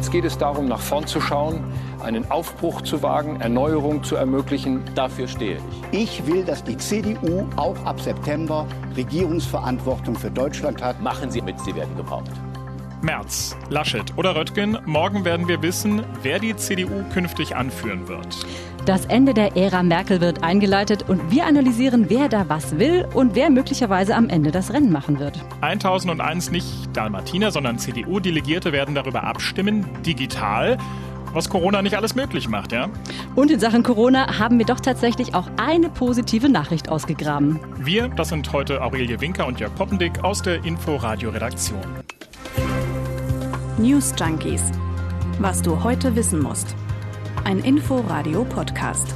Jetzt 0.00 0.12
geht 0.12 0.24
es 0.24 0.38
darum, 0.38 0.66
nach 0.66 0.80
vorn 0.80 1.06
zu 1.06 1.20
schauen, 1.20 1.62
einen 2.02 2.30
Aufbruch 2.30 2.80
zu 2.80 3.02
wagen, 3.02 3.38
Erneuerung 3.42 4.02
zu 4.02 4.16
ermöglichen. 4.16 4.82
Dafür 4.94 5.28
stehe 5.28 5.58
ich. 5.92 6.00
Ich 6.00 6.26
will, 6.26 6.42
dass 6.42 6.64
die 6.64 6.78
CDU 6.78 7.46
auch 7.56 7.76
ab 7.84 8.00
September 8.00 8.66
Regierungsverantwortung 8.96 10.14
für 10.16 10.30
Deutschland 10.30 10.82
hat. 10.82 11.02
Machen 11.02 11.30
Sie 11.30 11.42
mit, 11.42 11.60
Sie 11.60 11.74
werden 11.74 11.94
gebraucht. 11.98 12.30
Merz, 13.02 13.54
Laschet 13.68 14.16
oder 14.16 14.34
Röttgen, 14.34 14.78
morgen 14.86 15.26
werden 15.26 15.48
wir 15.48 15.60
wissen, 15.60 16.02
wer 16.22 16.38
die 16.38 16.56
CDU 16.56 17.04
künftig 17.12 17.54
anführen 17.54 18.08
wird. 18.08 18.46
Das 18.86 19.04
Ende 19.04 19.34
der 19.34 19.56
Ära 19.56 19.82
Merkel 19.82 20.20
wird 20.20 20.42
eingeleitet 20.42 21.04
und 21.08 21.30
wir 21.30 21.44
analysieren, 21.44 22.06
wer 22.08 22.28
da 22.28 22.48
was 22.48 22.78
will 22.78 23.06
und 23.14 23.34
wer 23.34 23.50
möglicherweise 23.50 24.14
am 24.14 24.28
Ende 24.28 24.50
das 24.50 24.72
Rennen 24.72 24.90
machen 24.90 25.18
wird. 25.18 25.38
1001 25.60 26.50
nicht 26.50 26.66
Dalmatiner, 26.94 27.50
sondern 27.50 27.78
CDU-Delegierte 27.78 28.72
werden 28.72 28.94
darüber 28.94 29.24
abstimmen, 29.24 29.84
digital 30.04 30.78
was 31.32 31.48
Corona 31.48 31.80
nicht 31.80 31.96
alles 31.96 32.16
möglich 32.16 32.48
macht, 32.48 32.72
ja? 32.72 32.88
Und 33.36 33.52
in 33.52 33.60
Sachen 33.60 33.84
Corona 33.84 34.38
haben 34.40 34.58
wir 34.58 34.66
doch 34.66 34.80
tatsächlich 34.80 35.32
auch 35.32 35.48
eine 35.56 35.88
positive 35.88 36.48
Nachricht 36.48 36.88
ausgegraben. 36.88 37.60
Wir, 37.78 38.08
das 38.08 38.30
sind 38.30 38.52
heute 38.52 38.82
Aurelie 38.82 39.20
Winker 39.20 39.46
und 39.46 39.60
Jörg 39.60 39.72
Poppendick 39.76 40.24
aus 40.24 40.42
der 40.42 40.64
Inforadio-Redaktion. 40.64 41.80
News 43.78 44.12
Junkies. 44.18 44.62
Was 45.38 45.62
du 45.62 45.84
heute 45.84 46.16
wissen 46.16 46.42
musst. 46.42 46.74
Ein 47.44 47.58
Info-Radio-Podcast. 47.60 49.14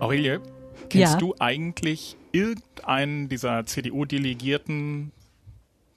Aurelie, 0.00 0.40
kennst 0.88 1.14
Ja. 1.14 1.18
du 1.18 1.34
eigentlich 1.38 2.16
irgendeinen 2.32 3.28
dieser 3.28 3.66
CDU-Delegierten 3.66 5.12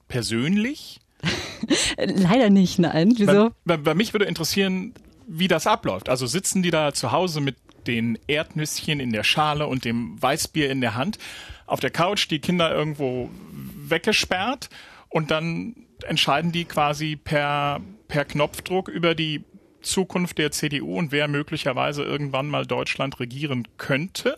persönlich? 0.07 0.99
Leider 1.97 2.49
nicht, 2.49 2.79
nein. 2.79 3.13
Wieso? 3.17 3.49
Bei, 3.65 3.75
bei, 3.75 3.77
bei 3.77 3.93
mich 3.95 4.13
würde 4.13 4.25
interessieren, 4.25 4.93
wie 5.27 5.47
das 5.47 5.67
abläuft. 5.67 6.09
Also 6.09 6.27
sitzen 6.27 6.63
die 6.63 6.71
da 6.71 6.93
zu 6.93 7.11
Hause 7.11 7.41
mit 7.41 7.55
den 7.87 8.17
Erdnüsschen 8.27 8.99
in 8.99 9.11
der 9.11 9.23
Schale 9.23 9.67
und 9.67 9.85
dem 9.85 10.21
Weißbier 10.21 10.69
in 10.69 10.81
der 10.81 10.95
Hand, 10.95 11.17
auf 11.65 11.79
der 11.79 11.91
Couch, 11.91 12.29
die 12.29 12.39
Kinder 12.39 12.73
irgendwo 12.73 13.29
weggesperrt 13.87 14.69
und 15.09 15.31
dann 15.31 15.75
entscheiden 16.07 16.51
die 16.51 16.65
quasi 16.65 17.15
per, 17.15 17.79
per 18.07 18.25
Knopfdruck 18.25 18.87
über 18.89 19.15
die 19.15 19.43
Zukunft 19.81 20.37
der 20.37 20.51
CDU 20.51 20.97
und 20.97 21.11
wer 21.11 21.27
möglicherweise 21.27 22.03
irgendwann 22.03 22.47
mal 22.47 22.65
Deutschland 22.65 23.19
regieren 23.19 23.67
könnte? 23.77 24.37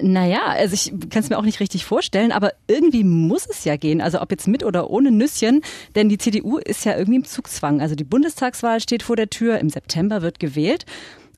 Naja, 0.00 0.46
also 0.46 0.74
ich 0.74 0.90
kann 1.08 1.22
es 1.22 1.30
mir 1.30 1.38
auch 1.38 1.44
nicht 1.44 1.60
richtig 1.60 1.84
vorstellen, 1.84 2.32
aber 2.32 2.52
irgendwie 2.66 3.04
muss 3.04 3.46
es 3.48 3.64
ja 3.64 3.76
gehen. 3.76 4.00
Also 4.00 4.20
ob 4.20 4.32
jetzt 4.32 4.48
mit 4.48 4.64
oder 4.64 4.90
ohne 4.90 5.12
Nüsschen, 5.12 5.62
denn 5.94 6.08
die 6.08 6.18
CDU 6.18 6.58
ist 6.58 6.84
ja 6.84 6.96
irgendwie 6.96 7.18
im 7.18 7.24
Zugzwang. 7.24 7.80
Also 7.80 7.94
die 7.94 8.02
Bundestagswahl 8.02 8.80
steht 8.80 9.04
vor 9.04 9.14
der 9.14 9.30
Tür, 9.30 9.58
im 9.60 9.70
September 9.70 10.20
wird 10.20 10.40
gewählt. 10.40 10.84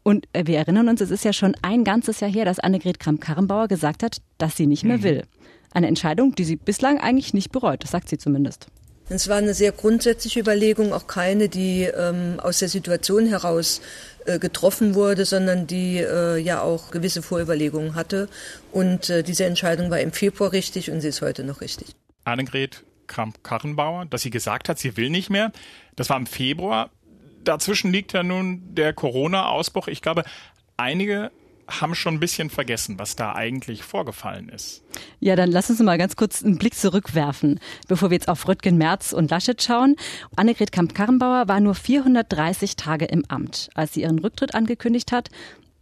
Und 0.02 0.26
wir 0.32 0.56
erinnern 0.56 0.88
uns, 0.88 1.00
es 1.00 1.10
ist 1.10 1.24
ja 1.24 1.32
schon 1.32 1.54
ein 1.62 1.84
ganzes 1.84 2.20
Jahr 2.20 2.30
her, 2.30 2.44
dass 2.44 2.60
Annegret 2.60 2.98
Kramp-Karrenbauer 2.98 3.68
gesagt 3.68 4.02
hat, 4.02 4.22
dass 4.38 4.56
sie 4.56 4.66
nicht 4.66 4.84
mehr 4.84 5.02
will. 5.02 5.24
Eine 5.72 5.88
Entscheidung, 5.88 6.34
die 6.34 6.44
sie 6.44 6.56
bislang 6.56 6.98
eigentlich 6.98 7.34
nicht 7.34 7.52
bereut, 7.52 7.82
das 7.82 7.90
sagt 7.90 8.08
sie 8.08 8.16
zumindest. 8.16 8.68
Es 9.08 9.28
war 9.28 9.36
eine 9.36 9.54
sehr 9.54 9.70
grundsätzliche 9.70 10.40
Überlegung, 10.40 10.92
auch 10.92 11.06
keine, 11.06 11.48
die 11.48 11.84
ähm, 11.84 12.40
aus 12.40 12.58
der 12.58 12.68
Situation 12.68 13.26
heraus 13.26 13.80
äh, 14.24 14.40
getroffen 14.40 14.96
wurde, 14.96 15.24
sondern 15.24 15.68
die 15.68 15.98
äh, 15.98 16.38
ja 16.38 16.60
auch 16.60 16.90
gewisse 16.90 17.22
Vorüberlegungen 17.22 17.94
hatte. 17.94 18.28
Und 18.72 19.08
äh, 19.08 19.22
diese 19.22 19.44
Entscheidung 19.44 19.90
war 19.90 20.00
im 20.00 20.10
Februar 20.10 20.50
richtig 20.50 20.90
und 20.90 21.00
sie 21.00 21.08
ist 21.08 21.22
heute 21.22 21.44
noch 21.44 21.60
richtig. 21.60 21.94
Annegret 22.24 22.82
Kramp-Karrenbauer, 23.06 24.06
dass 24.06 24.22
sie 24.22 24.30
gesagt 24.30 24.68
hat, 24.68 24.80
sie 24.80 24.96
will 24.96 25.10
nicht 25.10 25.30
mehr. 25.30 25.52
Das 25.94 26.10
war 26.10 26.16
im 26.16 26.26
Februar. 26.26 26.90
Dazwischen 27.44 27.92
liegt 27.92 28.12
ja 28.12 28.24
nun 28.24 28.74
der 28.74 28.92
Corona-Ausbruch. 28.92 29.86
Ich 29.86 30.02
glaube, 30.02 30.24
einige 30.76 31.30
haben 31.68 31.94
schon 31.94 32.14
ein 32.14 32.20
bisschen 32.20 32.50
vergessen, 32.50 32.98
was 32.98 33.16
da 33.16 33.34
eigentlich 33.34 33.82
vorgefallen 33.82 34.48
ist. 34.48 34.82
Ja, 35.20 35.36
dann 35.36 35.50
lass 35.50 35.70
uns 35.70 35.80
mal 35.80 35.98
ganz 35.98 36.16
kurz 36.16 36.44
einen 36.44 36.58
Blick 36.58 36.74
zurückwerfen, 36.74 37.60
bevor 37.88 38.10
wir 38.10 38.16
jetzt 38.16 38.28
auf 38.28 38.46
Röttgen, 38.46 38.78
Merz 38.78 39.12
und 39.12 39.30
Laschet 39.30 39.60
schauen. 39.62 39.96
Annegret 40.36 40.72
Kamp-Karrenbauer 40.72 41.48
war 41.48 41.60
nur 41.60 41.74
430 41.74 42.76
Tage 42.76 43.06
im 43.06 43.24
Amt, 43.28 43.70
als 43.74 43.94
sie 43.94 44.02
ihren 44.02 44.18
Rücktritt 44.18 44.54
angekündigt 44.54 45.12
hat. 45.12 45.30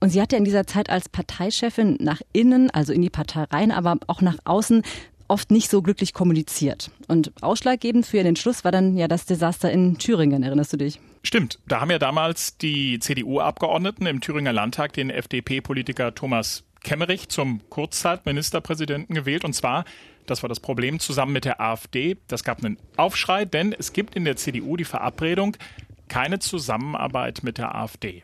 Und 0.00 0.11
sie 0.11 0.21
hatte 0.21 0.37
in 0.37 0.45
dieser 0.45 0.67
Zeit 0.67 0.91
als 0.91 1.09
Parteichefin 1.09 1.97
nach 2.01 2.21
innen, 2.33 2.71
also 2.71 2.93
in 2.93 3.03
die 3.03 3.11
Partei 3.11 3.45
rein, 3.45 3.71
aber 3.71 3.97
auch 4.06 4.21
nach 4.21 4.37
außen 4.45 4.83
oft 5.28 5.51
nicht 5.51 5.71
so 5.71 5.83
glücklich 5.83 6.12
kommuniziert. 6.12 6.91
Und 7.09 7.33
ausschlaggebend 7.43 8.06
für 8.06 8.19
ihren 8.19 8.27
Entschluss 8.27 8.65
war 8.65 8.72
dann 8.72 8.97
ja 8.97 9.09
das 9.09 9.25
Desaster 9.25 9.71
in 9.71 9.99
Thüringen, 9.99 10.43
erinnerst 10.43 10.72
du 10.72 10.77
dich? 10.77 11.01
Stimmt, 11.27 11.59
da 11.67 11.81
haben 11.81 11.91
ja 11.91 11.99
damals 11.99 12.59
die 12.59 12.99
CDU-Abgeordneten 12.99 14.05
im 14.05 14.21
Thüringer 14.21 14.53
Landtag 14.53 14.93
den 14.93 15.09
FDP-Politiker 15.09 16.15
Thomas 16.15 16.65
Kemmerich 16.83 17.31
zum 17.31 17.62
Kurzzeitministerpräsidenten 17.71 19.15
gewählt. 19.15 19.43
Und 19.43 19.55
zwar, 19.55 19.87
das 20.27 20.43
war 20.43 20.51
das 20.51 20.61
Problem, 20.61 21.01
zusammen 21.01 21.33
mit 21.33 21.47
der 21.47 21.63
AfD. 21.63 22.19
Das 22.29 22.45
gab 22.45 22.63
einen 22.63 22.77
Aufschrei, 22.99 23.47
denn 23.47 23.73
es 23.73 23.95
gibt 23.95 24.15
in 24.15 24.27
der 24.27 24.37
CDU 24.37 24.77
die 24.77 24.84
Verabredung, 24.84 25.57
keine 26.09 26.41
Zusammenarbeit 26.41 27.43
mit 27.43 27.57
der 27.57 27.75
AfD. 27.75 28.23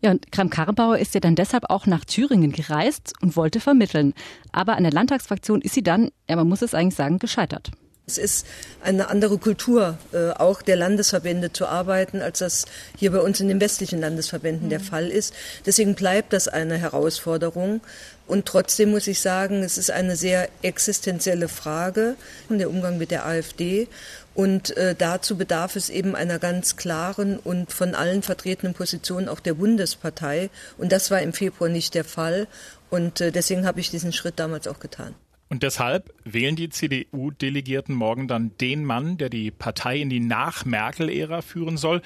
Ja, 0.00 0.10
und 0.10 0.32
Kram-Karrenbauer 0.32 0.98
ist 0.98 1.14
ja 1.14 1.20
dann 1.20 1.36
deshalb 1.36 1.70
auch 1.70 1.86
nach 1.86 2.04
Thüringen 2.04 2.50
gereist 2.50 3.12
und 3.22 3.36
wollte 3.36 3.60
vermitteln. 3.60 4.12
Aber 4.50 4.76
an 4.76 4.82
der 4.82 4.92
Landtagsfraktion 4.92 5.60
ist 5.60 5.74
sie 5.74 5.84
dann, 5.84 6.10
ja, 6.28 6.34
man 6.34 6.48
muss 6.48 6.62
es 6.62 6.74
eigentlich 6.74 6.96
sagen, 6.96 7.20
gescheitert. 7.20 7.70
Es 8.10 8.18
ist 8.18 8.46
eine 8.82 9.08
andere 9.08 9.38
Kultur, 9.38 9.98
äh, 10.12 10.30
auch 10.30 10.62
der 10.62 10.76
Landesverbände 10.76 11.52
zu 11.52 11.66
arbeiten, 11.66 12.22
als 12.22 12.40
das 12.40 12.64
hier 12.96 13.12
bei 13.12 13.20
uns 13.20 13.38
in 13.40 13.48
den 13.48 13.60
westlichen 13.60 14.00
Landesverbänden 14.00 14.68
der 14.68 14.80
Fall 14.80 15.08
ist. 15.08 15.34
Deswegen 15.64 15.94
bleibt 15.94 16.32
das 16.32 16.48
eine 16.48 16.76
Herausforderung. 16.76 17.80
Und 18.26 18.46
trotzdem 18.46 18.92
muss 18.92 19.06
ich 19.06 19.20
sagen, 19.20 19.62
es 19.62 19.76
ist 19.76 19.90
eine 19.90 20.14
sehr 20.16 20.48
existenzielle 20.62 21.48
Frage, 21.48 22.14
der 22.48 22.70
Umgang 22.70 22.96
mit 22.96 23.10
der 23.10 23.26
AfD. 23.26 23.88
Und 24.34 24.76
äh, 24.76 24.94
dazu 24.96 25.36
bedarf 25.36 25.76
es 25.76 25.90
eben 25.90 26.14
einer 26.14 26.38
ganz 26.38 26.76
klaren 26.76 27.38
und 27.38 27.72
von 27.72 27.94
allen 27.94 28.22
vertretenen 28.22 28.74
Position 28.74 29.28
auch 29.28 29.40
der 29.40 29.54
Bundespartei. 29.54 30.50
Und 30.78 30.92
das 30.92 31.10
war 31.10 31.20
im 31.20 31.32
Februar 31.32 31.68
nicht 31.68 31.94
der 31.94 32.04
Fall. 32.04 32.46
Und 32.88 33.20
äh, 33.20 33.32
deswegen 33.32 33.66
habe 33.66 33.80
ich 33.80 33.90
diesen 33.90 34.12
Schritt 34.12 34.38
damals 34.38 34.68
auch 34.68 34.80
getan. 34.80 35.14
Und 35.50 35.64
deshalb 35.64 36.14
wählen 36.24 36.54
die 36.54 36.68
CDU-Delegierten 36.68 37.92
morgen 37.92 38.28
dann 38.28 38.56
den 38.58 38.84
Mann, 38.84 39.18
der 39.18 39.28
die 39.30 39.50
Partei 39.50 39.98
in 40.00 40.08
die 40.08 40.20
Nach-Merkel-Ära 40.20 41.42
führen 41.42 41.76
soll. 41.76 42.02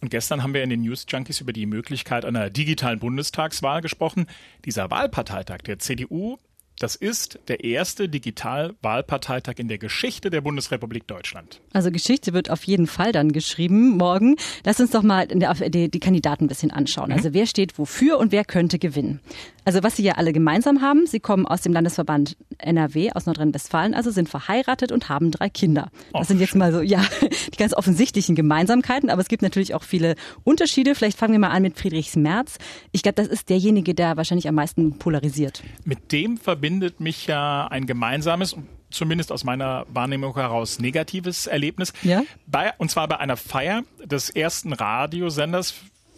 Und 0.00 0.10
gestern 0.10 0.42
haben 0.42 0.52
wir 0.52 0.64
in 0.64 0.70
den 0.70 0.82
News 0.82 1.06
Junkies 1.08 1.40
über 1.40 1.52
die 1.52 1.66
Möglichkeit 1.66 2.24
einer 2.24 2.50
digitalen 2.50 2.98
Bundestagswahl 2.98 3.82
gesprochen. 3.82 4.26
Dieser 4.64 4.90
Wahlparteitag 4.90 5.58
der 5.58 5.78
CDU, 5.78 6.38
das 6.78 6.94
ist 6.94 7.38
der 7.48 7.64
erste 7.64 8.08
Digital-Wahlparteitag 8.08 9.54
in 9.58 9.68
der 9.68 9.78
Geschichte 9.78 10.30
der 10.30 10.40
Bundesrepublik 10.40 11.06
Deutschland. 11.06 11.60
Also 11.72 11.90
Geschichte 11.90 12.32
wird 12.32 12.50
auf 12.50 12.64
jeden 12.64 12.86
Fall 12.86 13.12
dann 13.12 13.32
geschrieben 13.32 13.96
morgen. 13.96 14.36
Lass 14.64 14.78
uns 14.80 14.90
doch 14.90 15.02
mal 15.02 15.26
die, 15.26 15.90
die 15.90 16.00
Kandidaten 16.00 16.44
ein 16.44 16.48
bisschen 16.48 16.70
anschauen. 16.70 17.10
Also 17.12 17.32
wer 17.34 17.46
steht 17.46 17.78
wofür 17.78 18.18
und 18.18 18.32
wer 18.32 18.44
könnte 18.44 18.78
gewinnen. 18.78 19.20
Also 19.64 19.82
was 19.82 19.96
sie 19.96 20.02
ja 20.02 20.14
alle 20.14 20.32
gemeinsam 20.32 20.80
haben, 20.80 21.06
sie 21.06 21.20
kommen 21.20 21.46
aus 21.46 21.60
dem 21.62 21.72
Landesverband 21.72 22.36
NRW 22.58 23.10
aus 23.12 23.26
Nordrhein-Westfalen, 23.26 23.92
also 23.94 24.10
sind 24.10 24.28
verheiratet 24.28 24.92
und 24.92 25.08
haben 25.08 25.30
drei 25.30 25.50
Kinder. 25.50 25.90
Das 26.12 26.22
Oh, 26.22 26.24
sind 26.24 26.40
jetzt 26.40 26.54
mal 26.54 26.72
so, 26.72 26.80
ja, 26.80 27.04
die 27.52 27.56
ganz 27.56 27.74
offensichtlichen 27.74 28.34
Gemeinsamkeiten, 28.34 29.10
aber 29.10 29.20
es 29.20 29.28
gibt 29.28 29.42
natürlich 29.42 29.74
auch 29.74 29.82
viele 29.82 30.14
Unterschiede. 30.44 30.94
Vielleicht 30.94 31.18
fangen 31.18 31.32
wir 31.32 31.38
mal 31.38 31.50
an 31.50 31.62
mit 31.62 31.78
Friedrichs 31.78 32.16
Merz. 32.16 32.56
Ich 32.92 33.02
glaube, 33.02 33.16
das 33.16 33.26
ist 33.28 33.50
derjenige, 33.50 33.94
der 33.94 34.16
wahrscheinlich 34.16 34.48
am 34.48 34.54
meisten 34.54 34.98
polarisiert. 34.98 35.62
Mit 35.84 36.12
dem 36.12 36.36
verbindet 36.38 36.67
mich 36.98 37.26
ja 37.26 37.66
ein 37.68 37.86
gemeinsames, 37.86 38.56
zumindest 38.90 39.32
aus 39.32 39.44
meiner 39.44 39.86
Wahrnehmung 39.88 40.34
heraus, 40.34 40.78
negatives 40.78 41.46
Erlebnis. 41.46 41.92
Ja? 42.02 42.22
Bei, 42.46 42.72
und 42.78 42.90
zwar 42.90 43.08
bei 43.08 43.18
einer 43.18 43.36
Feier 43.36 43.82
des 44.04 44.30
ersten 44.30 44.72
Radiosenders, 44.72 45.74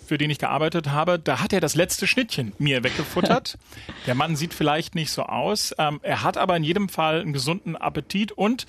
für 0.07 0.19
den 0.19 0.31
ich 0.31 0.39
gearbeitet 0.39 0.91
habe, 0.91 1.19
da 1.19 1.41
hat 1.41 1.53
er 1.53 1.61
das 1.61 1.77
letzte 1.77 2.07
Schnittchen 2.07 2.53
mir 2.59 2.83
weggefuttert. 2.83 3.59
Der 4.07 4.15
Mann 4.15 4.35
sieht 4.35 4.55
vielleicht 4.55 4.95
nicht 4.97 5.13
so 5.13 5.23
aus, 5.23 5.75
ähm, 5.79 6.01
er 6.03 6.25
hat 6.25 6.37
aber 6.37 6.57
in 6.57 6.65
jedem 6.65 6.89
Fall 6.89 7.21
einen 7.21 7.33
gesunden 7.33 7.77
Appetit 7.77 8.33
und 8.33 8.67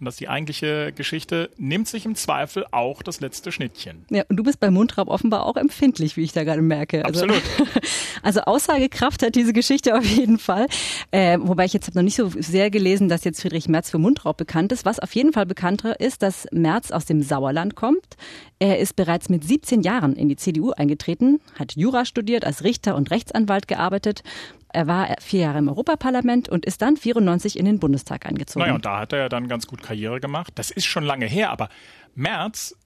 und 0.00 0.06
das 0.06 0.14
ist 0.14 0.20
die 0.20 0.28
eigentliche 0.28 0.92
Geschichte, 0.92 1.50
nimmt 1.58 1.86
sich 1.86 2.06
im 2.06 2.14
Zweifel 2.14 2.64
auch 2.72 3.02
das 3.02 3.20
letzte 3.20 3.52
Schnittchen. 3.52 4.06
Ja, 4.10 4.24
und 4.28 4.36
du 4.36 4.42
bist 4.42 4.58
bei 4.58 4.70
Mundraub 4.70 5.08
offenbar 5.08 5.44
auch 5.44 5.56
empfindlich, 5.56 6.16
wie 6.16 6.22
ich 6.22 6.32
da 6.32 6.42
gerade 6.42 6.62
merke. 6.62 7.04
Also, 7.04 7.24
Absolut. 7.24 7.42
Also 8.22 8.40
Aussagekraft 8.42 9.22
hat 9.22 9.34
diese 9.34 9.54
Geschichte 9.54 9.96
auf 9.96 10.04
jeden 10.04 10.38
Fall. 10.38 10.66
Äh, 11.10 11.38
wobei 11.40 11.64
ich 11.64 11.72
jetzt 11.72 11.86
habe 11.86 11.98
noch 11.98 12.02
nicht 12.02 12.16
so 12.16 12.30
sehr 12.36 12.70
gelesen, 12.70 13.08
dass 13.08 13.24
jetzt 13.24 13.40
Friedrich 13.40 13.68
Merz 13.68 13.90
für 13.90 13.98
Mundraub 13.98 14.36
bekannt 14.36 14.72
ist. 14.72 14.84
Was 14.84 14.98
auf 14.98 15.14
jeden 15.14 15.32
Fall 15.32 15.46
bekannter 15.46 16.00
ist, 16.00 16.22
dass 16.22 16.46
Merz 16.52 16.90
aus 16.90 17.06
dem 17.06 17.22
Sauerland 17.22 17.76
kommt. 17.76 18.16
Er 18.58 18.78
ist 18.78 18.94
bereits 18.94 19.30
mit 19.30 19.42
17 19.42 19.80
Jahren 19.80 20.16
in 20.16 20.28
die 20.28 20.36
CDU 20.36 20.72
eingetreten, 20.72 21.40
hat 21.58 21.76
Jura 21.76 22.04
studiert, 22.04 22.44
als 22.44 22.62
Richter 22.62 22.94
und 22.94 23.10
Rechtsanwalt 23.10 23.68
gearbeitet. 23.68 24.22
Er 24.72 24.86
war 24.86 25.16
vier 25.20 25.40
Jahre 25.40 25.58
im 25.58 25.68
Europaparlament 25.68 26.48
und 26.48 26.64
ist 26.64 26.82
dann 26.82 26.96
94 26.96 27.58
in 27.58 27.64
den 27.64 27.78
Bundestag 27.78 28.26
eingezogen. 28.26 28.62
Naja, 28.62 28.74
und 28.74 28.84
da 28.84 28.98
hat 28.98 29.12
er 29.12 29.20
ja 29.20 29.28
dann 29.28 29.48
ganz 29.48 29.66
gut 29.66 29.82
Karriere 29.82 30.20
gemacht. 30.20 30.52
Das 30.54 30.70
ist 30.70 30.86
schon 30.86 31.04
lange 31.04 31.26
her, 31.26 31.50
aber 31.50 31.68
Merz 32.14 32.76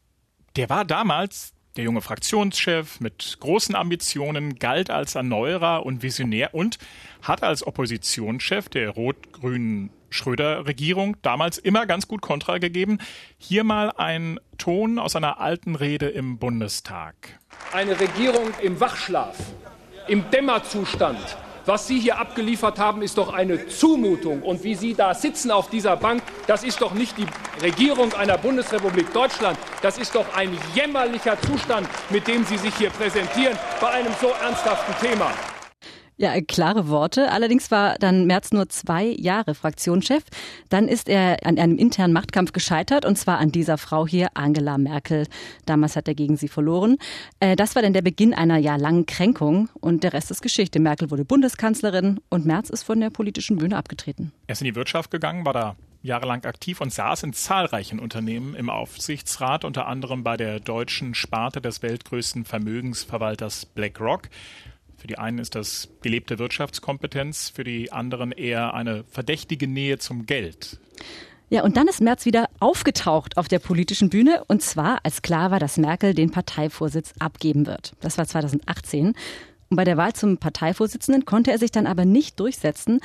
Der 0.56 0.70
war 0.70 0.84
damals 0.84 1.52
der 1.76 1.84
junge 1.84 2.00
Fraktionschef 2.00 3.00
mit 3.00 3.38
großen 3.40 3.75
Ambitionen, 3.75 4.58
galt 4.60 4.90
als 4.90 5.16
Erneuerer 5.16 5.84
und 5.84 6.02
Visionär 6.02 6.54
und 6.54 6.78
hat 7.22 7.42
als 7.42 7.66
Oppositionschef 7.66 8.69
der 8.69 8.90
rot-grünen 8.90 9.90
Schröder-Regierung 10.10 11.16
damals 11.22 11.58
immer 11.58 11.86
ganz 11.86 12.06
gut 12.06 12.20
Kontra 12.22 12.58
gegeben. 12.58 12.98
Hier 13.38 13.64
mal 13.64 13.90
ein 13.96 14.38
Ton 14.58 15.00
aus 15.00 15.16
einer 15.16 15.40
alten 15.40 15.75
Rede 15.75 16.08
im 16.08 16.38
Bundestag. 16.38 17.40
Eine 17.72 17.98
Regierung 17.98 18.52
im 18.62 18.78
Wachschlaf, 18.78 19.36
im 20.06 20.31
Dämmerzustand, 20.31 21.36
was 21.66 21.87
Sie 21.87 21.99
hier 21.99 22.19
abgeliefert 22.19 22.78
haben, 22.78 23.02
ist 23.02 23.19
doch 23.19 23.32
eine 23.32 23.69
Zumutung. 23.69 24.43
Und 24.43 24.64
wie 24.64 24.75
Sie 24.75 24.94
da 24.94 25.14
sitzen 25.14 25.50
auf 25.50 25.70
dieser 25.70 25.96
Bank, 25.96 26.22
das 26.46 26.64
ist 26.64 26.81
doch 26.81 26.93
nicht 26.93 27.16
die 27.16 27.26
Regierung 27.62 28.12
einer 28.14 28.38
Bundesrepublik 28.38 29.12
Deutschland. 29.12 29.58
Das 29.82 29.99
ist 29.99 30.14
doch 30.14 30.26
ein 30.34 30.56
jämmerlicher 30.75 31.40
Zustand, 31.40 31.88
mit 32.11 32.26
dem 32.26 32.44
Sie 32.44 32.58
sich 32.58 32.75
hier 32.76 32.90
präsentieren 32.90 33.56
bei 33.81 33.88
einem 33.88 34.12
so 34.20 34.28
ernsthaften 34.43 34.94
Thema. 35.06 35.31
Ja, 36.16 36.40
klare 36.40 36.88
Worte. 36.88 37.32
Allerdings 37.32 37.72
war 37.72 37.96
dann 37.99 38.26
Merz 38.26 38.52
nur 38.52 38.69
zwei 38.69 39.05
Jahre 39.05 39.55
Fraktionschef. 39.55 40.22
Dann 40.69 40.87
ist 40.87 41.08
er 41.08 41.44
an 41.44 41.58
einem 41.58 41.76
internen 41.76 42.12
Machtkampf 42.12 42.52
gescheitert 42.52 43.05
und 43.05 43.19
zwar 43.19 43.38
an 43.38 43.50
dieser 43.50 43.78
Frau 43.78 44.06
hier, 44.06 44.28
Angela 44.34 44.78
Merkel. 44.78 45.26
Damals 45.66 45.96
hat 45.96 46.06
er 46.06 46.14
gegen 46.14 46.37
sie 46.37 46.46
verloren. 46.46 46.99
Äh, 47.40 47.56
das 47.56 47.75
war 47.75 47.82
dann 47.82 47.94
der 47.94 48.02
Beginn 48.02 48.32
einer 48.32 48.58
jahrelangen 48.58 49.06
Kränkung 49.06 49.69
und 49.81 50.05
der 50.05 50.12
Rest 50.12 50.31
ist 50.31 50.40
Geschichte. 50.40 50.78
Merkel 50.78 51.11
wurde 51.11 51.25
Bundeskanzlerin 51.25 52.20
und 52.28 52.46
Merz 52.46 52.70
ist 52.70 52.84
von 52.84 53.00
der 53.00 53.10
politischen 53.10 53.56
Bühne 53.56 53.76
abgetreten. 53.76 54.32
Er 54.46 54.52
ist 54.52 54.60
in 54.60 54.67
die 54.67 54.76
Wirtschaft 54.76 55.10
gegangen, 55.10 55.44
war 55.44 55.52
da 55.52 55.75
jahrelang 56.05 56.44
aktiv 56.44 56.81
und 56.81 56.93
saß 56.93 57.25
in 57.25 57.32
zahlreichen 57.32 57.99
Unternehmen 57.99 58.55
im 58.55 58.70
Aufsichtsrat, 58.70 59.64
unter 59.64 59.87
anderem 59.87 60.22
bei 60.22 60.37
der 60.37 60.60
deutschen 60.60 61.14
Sparte 61.14 61.60
des 61.60 61.82
weltgrößten 61.82 62.44
Vermögensverwalters 62.44 63.67
BlackRock. 63.67 64.28
Für 65.04 65.08
die 65.08 65.18
einen 65.18 65.36
ist 65.36 65.54
das 65.54 65.90
gelebte 66.00 66.38
Wirtschaftskompetenz, 66.38 67.50
für 67.50 67.62
die 67.62 67.92
anderen 67.92 68.32
eher 68.32 68.72
eine 68.72 69.04
verdächtige 69.04 69.68
Nähe 69.68 69.98
zum 69.98 70.24
Geld. 70.24 70.80
Ja, 71.50 71.62
und 71.62 71.76
dann 71.76 71.88
ist 71.88 72.00
Merz 72.00 72.24
wieder 72.24 72.48
aufgetaucht 72.58 73.36
auf 73.36 73.46
der 73.46 73.58
politischen 73.58 74.08
Bühne 74.08 74.44
und 74.48 74.62
zwar 74.62 75.00
als 75.02 75.20
klar 75.20 75.50
war, 75.50 75.60
dass 75.60 75.76
Merkel 75.76 76.14
den 76.14 76.30
Parteivorsitz 76.30 77.12
abgeben 77.18 77.66
wird. 77.66 77.92
Das 78.00 78.16
war 78.16 78.26
2018. 78.26 79.08
Und 79.68 79.76
bei 79.76 79.84
der 79.84 79.98
Wahl 79.98 80.14
zum 80.14 80.38
Parteivorsitzenden 80.38 81.26
konnte 81.26 81.50
er 81.50 81.58
sich 81.58 81.70
dann 81.70 81.86
aber 81.86 82.06
nicht 82.06 82.40
durchsetzen 82.40 83.00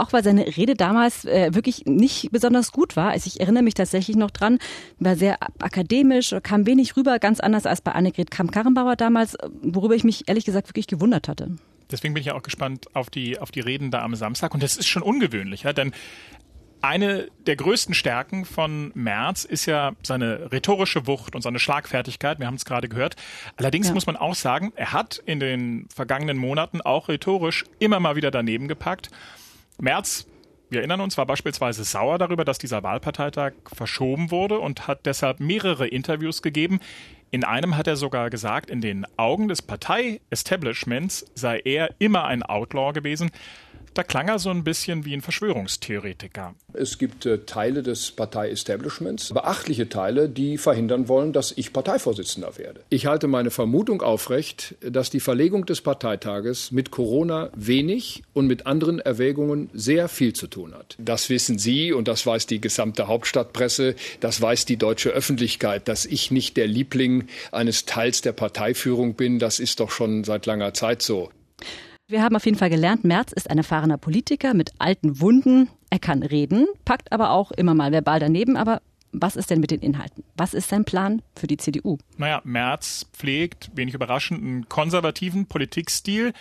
auch 0.00 0.12
weil 0.12 0.24
seine 0.24 0.46
Rede 0.56 0.74
damals 0.74 1.24
äh, 1.24 1.54
wirklich 1.54 1.84
nicht 1.86 2.30
besonders 2.32 2.72
gut 2.72 2.96
war. 2.96 3.10
Also 3.10 3.26
ich 3.26 3.40
erinnere 3.40 3.62
mich 3.62 3.74
tatsächlich 3.74 4.16
noch 4.16 4.30
dran, 4.30 4.58
war 4.98 5.16
sehr 5.16 5.38
akademisch, 5.60 6.34
kam 6.42 6.66
wenig 6.66 6.96
rüber, 6.96 7.18
ganz 7.18 7.40
anders 7.40 7.66
als 7.66 7.80
bei 7.80 7.92
Annegret 7.92 8.30
Kramp-Karrenbauer 8.30 8.96
damals, 8.96 9.36
worüber 9.62 9.94
ich 9.94 10.04
mich 10.04 10.28
ehrlich 10.28 10.44
gesagt 10.44 10.68
wirklich 10.68 10.86
gewundert 10.86 11.28
hatte. 11.28 11.56
Deswegen 11.90 12.14
bin 12.14 12.20
ich 12.20 12.28
ja 12.28 12.34
auch 12.34 12.42
gespannt 12.42 12.86
auf 12.94 13.10
die, 13.10 13.38
auf 13.38 13.50
die 13.50 13.60
Reden 13.60 13.90
da 13.90 14.02
am 14.02 14.14
Samstag. 14.14 14.54
Und 14.54 14.62
das 14.62 14.76
ist 14.76 14.88
schon 14.88 15.02
ungewöhnlich, 15.02 15.64
ja, 15.64 15.72
denn 15.72 15.92
eine 16.82 17.28
der 17.46 17.56
größten 17.56 17.94
Stärken 17.94 18.44
von 18.44 18.90
Merz 18.94 19.44
ist 19.44 19.66
ja 19.66 19.92
seine 20.02 20.50
rhetorische 20.50 21.06
Wucht 21.06 21.34
und 21.34 21.42
seine 21.42 21.58
Schlagfertigkeit. 21.58 22.38
Wir 22.38 22.46
haben 22.46 22.54
es 22.54 22.64
gerade 22.64 22.88
gehört. 22.88 23.16
Allerdings 23.56 23.88
ja. 23.88 23.94
muss 23.94 24.06
man 24.06 24.16
auch 24.16 24.34
sagen, 24.34 24.72
er 24.76 24.92
hat 24.92 25.22
in 25.26 25.40
den 25.40 25.86
vergangenen 25.94 26.38
Monaten 26.38 26.80
auch 26.80 27.08
rhetorisch 27.08 27.64
immer 27.78 28.00
mal 28.00 28.16
wieder 28.16 28.30
daneben 28.30 28.66
gepackt. 28.66 29.10
Merz 29.80 30.26
wir 30.70 30.78
erinnern 30.78 31.00
uns, 31.00 31.18
war 31.18 31.26
beispielsweise 31.26 31.82
sauer 31.82 32.16
darüber, 32.18 32.44
dass 32.44 32.58
dieser 32.58 32.84
Wahlparteitag 32.84 33.54
verschoben 33.72 34.30
wurde 34.30 34.60
und 34.60 34.86
hat 34.86 35.04
deshalb 35.04 35.40
mehrere 35.40 35.88
Interviews 35.88 36.42
gegeben. 36.42 36.78
In 37.32 37.42
einem 37.42 37.76
hat 37.76 37.88
er 37.88 37.96
sogar 37.96 38.30
gesagt, 38.30 38.70
in 38.70 38.80
den 38.80 39.04
Augen 39.16 39.48
des 39.48 39.62
Partei-Establishments 39.62 41.26
sei 41.34 41.60
er 41.64 41.90
immer 41.98 42.24
ein 42.26 42.44
Outlaw 42.44 42.92
gewesen. 42.92 43.32
Da 43.94 44.04
klang 44.04 44.28
er 44.28 44.38
so 44.38 44.50
ein 44.50 44.62
bisschen 44.62 45.04
wie 45.04 45.14
ein 45.14 45.20
Verschwörungstheoretiker. 45.20 46.54
Es 46.72 46.96
gibt 46.98 47.26
äh, 47.26 47.38
Teile 47.44 47.82
des 47.82 48.12
Partei-Establishments, 48.12 49.32
beachtliche 49.32 49.88
Teile, 49.88 50.28
die 50.28 50.58
verhindern 50.58 51.08
wollen, 51.08 51.32
dass 51.32 51.52
ich 51.56 51.72
Parteivorsitzender 51.72 52.56
werde. 52.56 52.82
Ich 52.90 53.06
halte 53.06 53.26
meine 53.26 53.50
Vermutung 53.50 54.00
aufrecht, 54.02 54.76
dass 54.80 55.10
die 55.10 55.18
Verlegung 55.18 55.66
des 55.66 55.80
Parteitages 55.80 56.70
mit 56.70 56.92
Corona 56.92 57.50
wenig 57.56 58.22
und 58.32 58.46
mit 58.46 58.66
anderen 58.66 59.00
Erwägungen 59.00 59.70
sehr 59.72 60.08
viel 60.08 60.34
zu 60.34 60.46
tun 60.46 60.72
hat. 60.74 60.96
Das 60.98 61.28
wissen 61.28 61.58
Sie 61.58 61.92
und 61.92 62.06
das 62.06 62.24
weiß 62.24 62.46
die 62.46 62.60
gesamte 62.60 63.08
Hauptstadtpresse, 63.08 63.96
das 64.20 64.40
weiß 64.40 64.66
die 64.66 64.76
deutsche 64.76 65.10
Öffentlichkeit, 65.10 65.88
dass 65.88 66.06
ich 66.06 66.30
nicht 66.30 66.56
der 66.56 66.68
Liebling 66.68 67.26
eines 67.50 67.86
Teils 67.86 68.20
der 68.20 68.32
Parteiführung 68.32 69.14
bin, 69.14 69.40
das 69.40 69.58
ist 69.58 69.80
doch 69.80 69.90
schon 69.90 70.22
seit 70.22 70.46
langer 70.46 70.74
Zeit 70.74 71.02
so. 71.02 71.30
Wir 72.10 72.24
haben 72.24 72.34
auf 72.34 72.44
jeden 72.44 72.58
Fall 72.58 72.70
gelernt, 72.70 73.04
Merz 73.04 73.30
ist 73.30 73.48
ein 73.48 73.58
erfahrener 73.58 73.96
Politiker 73.96 74.52
mit 74.52 74.72
alten 74.80 75.20
Wunden. 75.20 75.68
Er 75.90 76.00
kann 76.00 76.24
reden, 76.24 76.66
packt 76.84 77.12
aber 77.12 77.30
auch 77.30 77.52
immer 77.52 77.72
mal 77.72 77.92
verbal 77.92 78.18
daneben. 78.18 78.56
Aber 78.56 78.82
was 79.12 79.36
ist 79.36 79.48
denn 79.48 79.60
mit 79.60 79.70
den 79.70 79.78
Inhalten? 79.78 80.24
Was 80.36 80.52
ist 80.52 80.68
sein 80.68 80.84
Plan 80.84 81.22
für 81.36 81.46
die 81.46 81.56
CDU? 81.56 81.98
Naja, 82.16 82.40
Merz 82.42 83.06
pflegt, 83.12 83.70
wenig 83.76 83.94
überraschend, 83.94 84.42
einen 84.42 84.68
konservativen 84.68 85.46
Politikstil. 85.46 86.32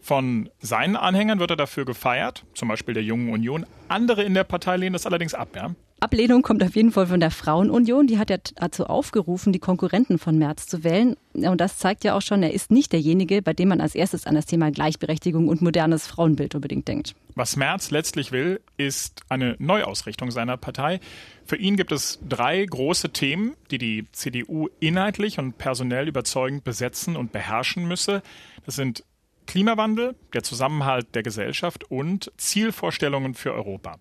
Von 0.00 0.50
seinen 0.58 0.96
Anhängern 0.96 1.38
wird 1.38 1.50
er 1.52 1.56
dafür 1.56 1.84
gefeiert, 1.84 2.44
zum 2.54 2.66
Beispiel 2.66 2.94
der 2.94 3.04
Jungen 3.04 3.30
Union. 3.30 3.64
Andere 3.86 4.24
in 4.24 4.34
der 4.34 4.42
Partei 4.42 4.76
lehnen 4.76 4.94
das 4.94 5.06
allerdings 5.06 5.34
ab. 5.34 5.50
Ja? 5.54 5.70
Ablehnung 6.06 6.42
kommt 6.42 6.62
auf 6.62 6.76
jeden 6.76 6.92
Fall 6.92 7.08
von 7.08 7.18
der 7.18 7.32
Frauenunion. 7.32 8.06
Die 8.06 8.16
hat 8.16 8.30
ja 8.30 8.36
dazu 8.54 8.86
aufgerufen, 8.86 9.52
die 9.52 9.58
Konkurrenten 9.58 10.20
von 10.20 10.38
Merz 10.38 10.68
zu 10.68 10.84
wählen. 10.84 11.16
Und 11.32 11.60
das 11.60 11.78
zeigt 11.78 12.04
ja 12.04 12.14
auch 12.14 12.22
schon, 12.22 12.44
er 12.44 12.52
ist 12.52 12.70
nicht 12.70 12.92
derjenige, 12.92 13.42
bei 13.42 13.52
dem 13.52 13.70
man 13.70 13.80
als 13.80 13.96
erstes 13.96 14.24
an 14.24 14.36
das 14.36 14.46
Thema 14.46 14.70
Gleichberechtigung 14.70 15.48
und 15.48 15.62
modernes 15.62 16.06
Frauenbild 16.06 16.54
unbedingt 16.54 16.86
denkt. 16.86 17.16
Was 17.34 17.56
Merz 17.56 17.90
letztlich 17.90 18.30
will, 18.30 18.60
ist 18.76 19.22
eine 19.28 19.56
Neuausrichtung 19.58 20.30
seiner 20.30 20.56
Partei. 20.56 21.00
Für 21.44 21.56
ihn 21.56 21.76
gibt 21.76 21.90
es 21.90 22.20
drei 22.28 22.64
große 22.64 23.10
Themen, 23.10 23.54
die 23.72 23.78
die 23.78 24.04
CDU 24.12 24.68
inhaltlich 24.78 25.40
und 25.40 25.58
personell 25.58 26.06
überzeugend 26.06 26.62
besetzen 26.62 27.16
und 27.16 27.32
beherrschen 27.32 27.88
müsse. 27.88 28.22
Das 28.64 28.76
sind 28.76 29.02
Klimawandel, 29.48 30.14
der 30.32 30.44
Zusammenhalt 30.44 31.16
der 31.16 31.24
Gesellschaft 31.24 31.90
und 31.90 32.30
Zielvorstellungen 32.36 33.34
für 33.34 33.52
Europa. 33.52 33.96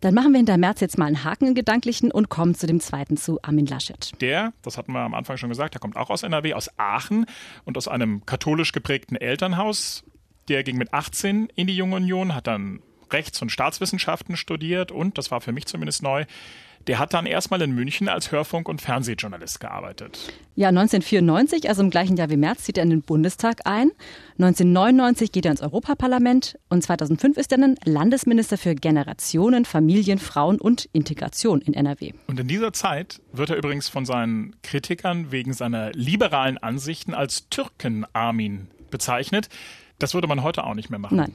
Dann 0.00 0.14
machen 0.14 0.32
wir 0.32 0.38
hinter 0.38 0.56
März 0.56 0.80
jetzt 0.80 0.98
mal 0.98 1.06
einen 1.06 1.24
Haken 1.24 1.48
im 1.48 1.54
Gedanklichen 1.54 2.10
und 2.10 2.28
kommen 2.28 2.54
zu 2.54 2.66
dem 2.66 2.80
zweiten, 2.80 3.16
zu 3.16 3.38
Armin 3.42 3.66
Laschet. 3.66 4.12
Der, 4.20 4.52
das 4.62 4.78
hatten 4.78 4.92
wir 4.92 5.00
am 5.00 5.14
Anfang 5.14 5.36
schon 5.36 5.48
gesagt, 5.48 5.74
der 5.74 5.80
kommt 5.80 5.96
auch 5.96 6.10
aus 6.10 6.22
NRW, 6.22 6.54
aus 6.54 6.70
Aachen 6.78 7.26
und 7.64 7.76
aus 7.76 7.88
einem 7.88 8.24
katholisch 8.26 8.72
geprägten 8.72 9.16
Elternhaus. 9.16 10.04
Der 10.48 10.62
ging 10.62 10.76
mit 10.76 10.92
18 10.92 11.48
in 11.54 11.66
die 11.66 11.76
Junge 11.76 11.96
Union, 11.96 12.34
hat 12.34 12.46
dann 12.46 12.80
Rechts- 13.10 13.42
und 13.42 13.50
Staatswissenschaften 13.50 14.36
studiert 14.36 14.90
und, 14.90 15.18
das 15.18 15.30
war 15.30 15.40
für 15.40 15.52
mich 15.52 15.66
zumindest 15.66 16.02
neu, 16.02 16.24
der 16.86 16.98
hat 16.98 17.14
dann 17.14 17.26
erstmal 17.26 17.60
in 17.62 17.72
München 17.72 18.08
als 18.08 18.30
Hörfunk- 18.30 18.68
und 18.68 18.80
Fernsehjournalist 18.80 19.60
gearbeitet. 19.60 20.32
Ja, 20.54 20.68
1994, 20.68 21.68
also 21.68 21.82
im 21.82 21.90
gleichen 21.90 22.16
Jahr 22.16 22.30
wie 22.30 22.36
März, 22.36 22.64
zieht 22.64 22.78
er 22.78 22.84
in 22.84 22.90
den 22.90 23.02
Bundestag 23.02 23.60
ein. 23.64 23.90
1999 24.38 25.32
geht 25.32 25.44
er 25.44 25.50
ins 25.50 25.60
Europaparlament 25.60 26.58
und 26.68 26.82
2005 26.82 27.36
ist 27.36 27.52
er 27.52 27.58
dann 27.58 27.76
Landesminister 27.84 28.56
für 28.56 28.74
Generationen, 28.74 29.64
Familien, 29.64 30.18
Frauen 30.18 30.60
und 30.60 30.88
Integration 30.92 31.60
in 31.60 31.74
NRW. 31.74 32.12
Und 32.26 32.40
in 32.40 32.48
dieser 32.48 32.72
Zeit 32.72 33.20
wird 33.32 33.50
er 33.50 33.56
übrigens 33.56 33.88
von 33.88 34.06
seinen 34.06 34.56
Kritikern 34.62 35.30
wegen 35.30 35.52
seiner 35.52 35.92
liberalen 35.92 36.58
Ansichten 36.58 37.12
als 37.12 37.48
Türken-Armin 37.50 38.68
bezeichnet. 38.90 39.48
Das 39.98 40.12
würde 40.12 40.28
man 40.28 40.42
heute 40.42 40.64
auch 40.64 40.74
nicht 40.74 40.90
mehr 40.90 40.98
machen. 40.98 41.16
Nein. 41.16 41.34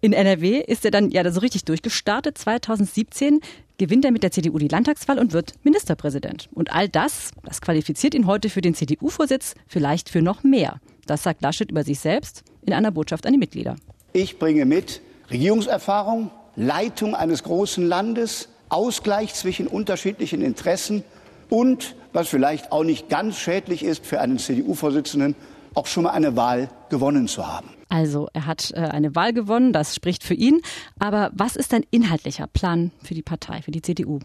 In 0.00 0.12
NRW 0.12 0.60
ist 0.60 0.84
er 0.84 0.90
dann 0.90 1.10
ja 1.10 1.30
so 1.30 1.40
richtig 1.40 1.64
durchgestartet. 1.64 2.36
2017 2.36 3.40
gewinnt 3.78 4.04
er 4.04 4.10
mit 4.10 4.22
der 4.22 4.30
CDU 4.30 4.58
die 4.58 4.68
Landtagswahl 4.68 5.18
und 5.18 5.32
wird 5.32 5.54
Ministerpräsident. 5.62 6.48
Und 6.52 6.72
all 6.72 6.88
das, 6.88 7.30
das 7.44 7.60
qualifiziert 7.60 8.14
ihn 8.14 8.26
heute 8.26 8.50
für 8.50 8.60
den 8.60 8.74
CDU-Vorsitz, 8.74 9.54
vielleicht 9.66 10.10
für 10.10 10.20
noch 10.20 10.42
mehr. 10.42 10.80
Das 11.06 11.22
sagt 11.22 11.40
Laschet 11.40 11.70
über 11.70 11.84
sich 11.84 11.98
selbst 12.00 12.44
in 12.62 12.74
einer 12.74 12.90
Botschaft 12.90 13.24
an 13.26 13.32
die 13.32 13.38
Mitglieder. 13.38 13.76
Ich 14.12 14.38
bringe 14.38 14.66
mit 14.66 15.00
Regierungserfahrung, 15.30 16.30
Leitung 16.56 17.14
eines 17.14 17.42
großen 17.42 17.86
Landes, 17.86 18.48
Ausgleich 18.68 19.32
zwischen 19.32 19.66
unterschiedlichen 19.66 20.42
Interessen 20.42 21.04
und, 21.48 21.96
was 22.12 22.28
vielleicht 22.28 22.72
auch 22.72 22.84
nicht 22.84 23.08
ganz 23.08 23.38
schädlich 23.38 23.82
ist 23.82 24.04
für 24.04 24.20
einen 24.20 24.38
CDU-Vorsitzenden, 24.38 25.34
auch 25.74 25.86
schon 25.86 26.04
mal 26.04 26.10
eine 26.10 26.36
Wahl 26.36 26.68
gewonnen 26.88 27.28
zu 27.28 27.46
haben. 27.46 27.70
Also 27.88 28.28
er 28.32 28.46
hat 28.46 28.70
äh, 28.72 28.80
eine 28.80 29.14
Wahl 29.14 29.32
gewonnen, 29.32 29.72
das 29.72 29.94
spricht 29.94 30.22
für 30.22 30.34
ihn. 30.34 30.60
Aber 30.98 31.30
was 31.32 31.56
ist 31.56 31.72
ein 31.72 31.84
inhaltlicher 31.90 32.46
Plan 32.46 32.92
für 33.02 33.14
die 33.14 33.22
Partei, 33.22 33.62
für 33.62 33.70
die 33.70 33.82
CDU? 33.82 34.20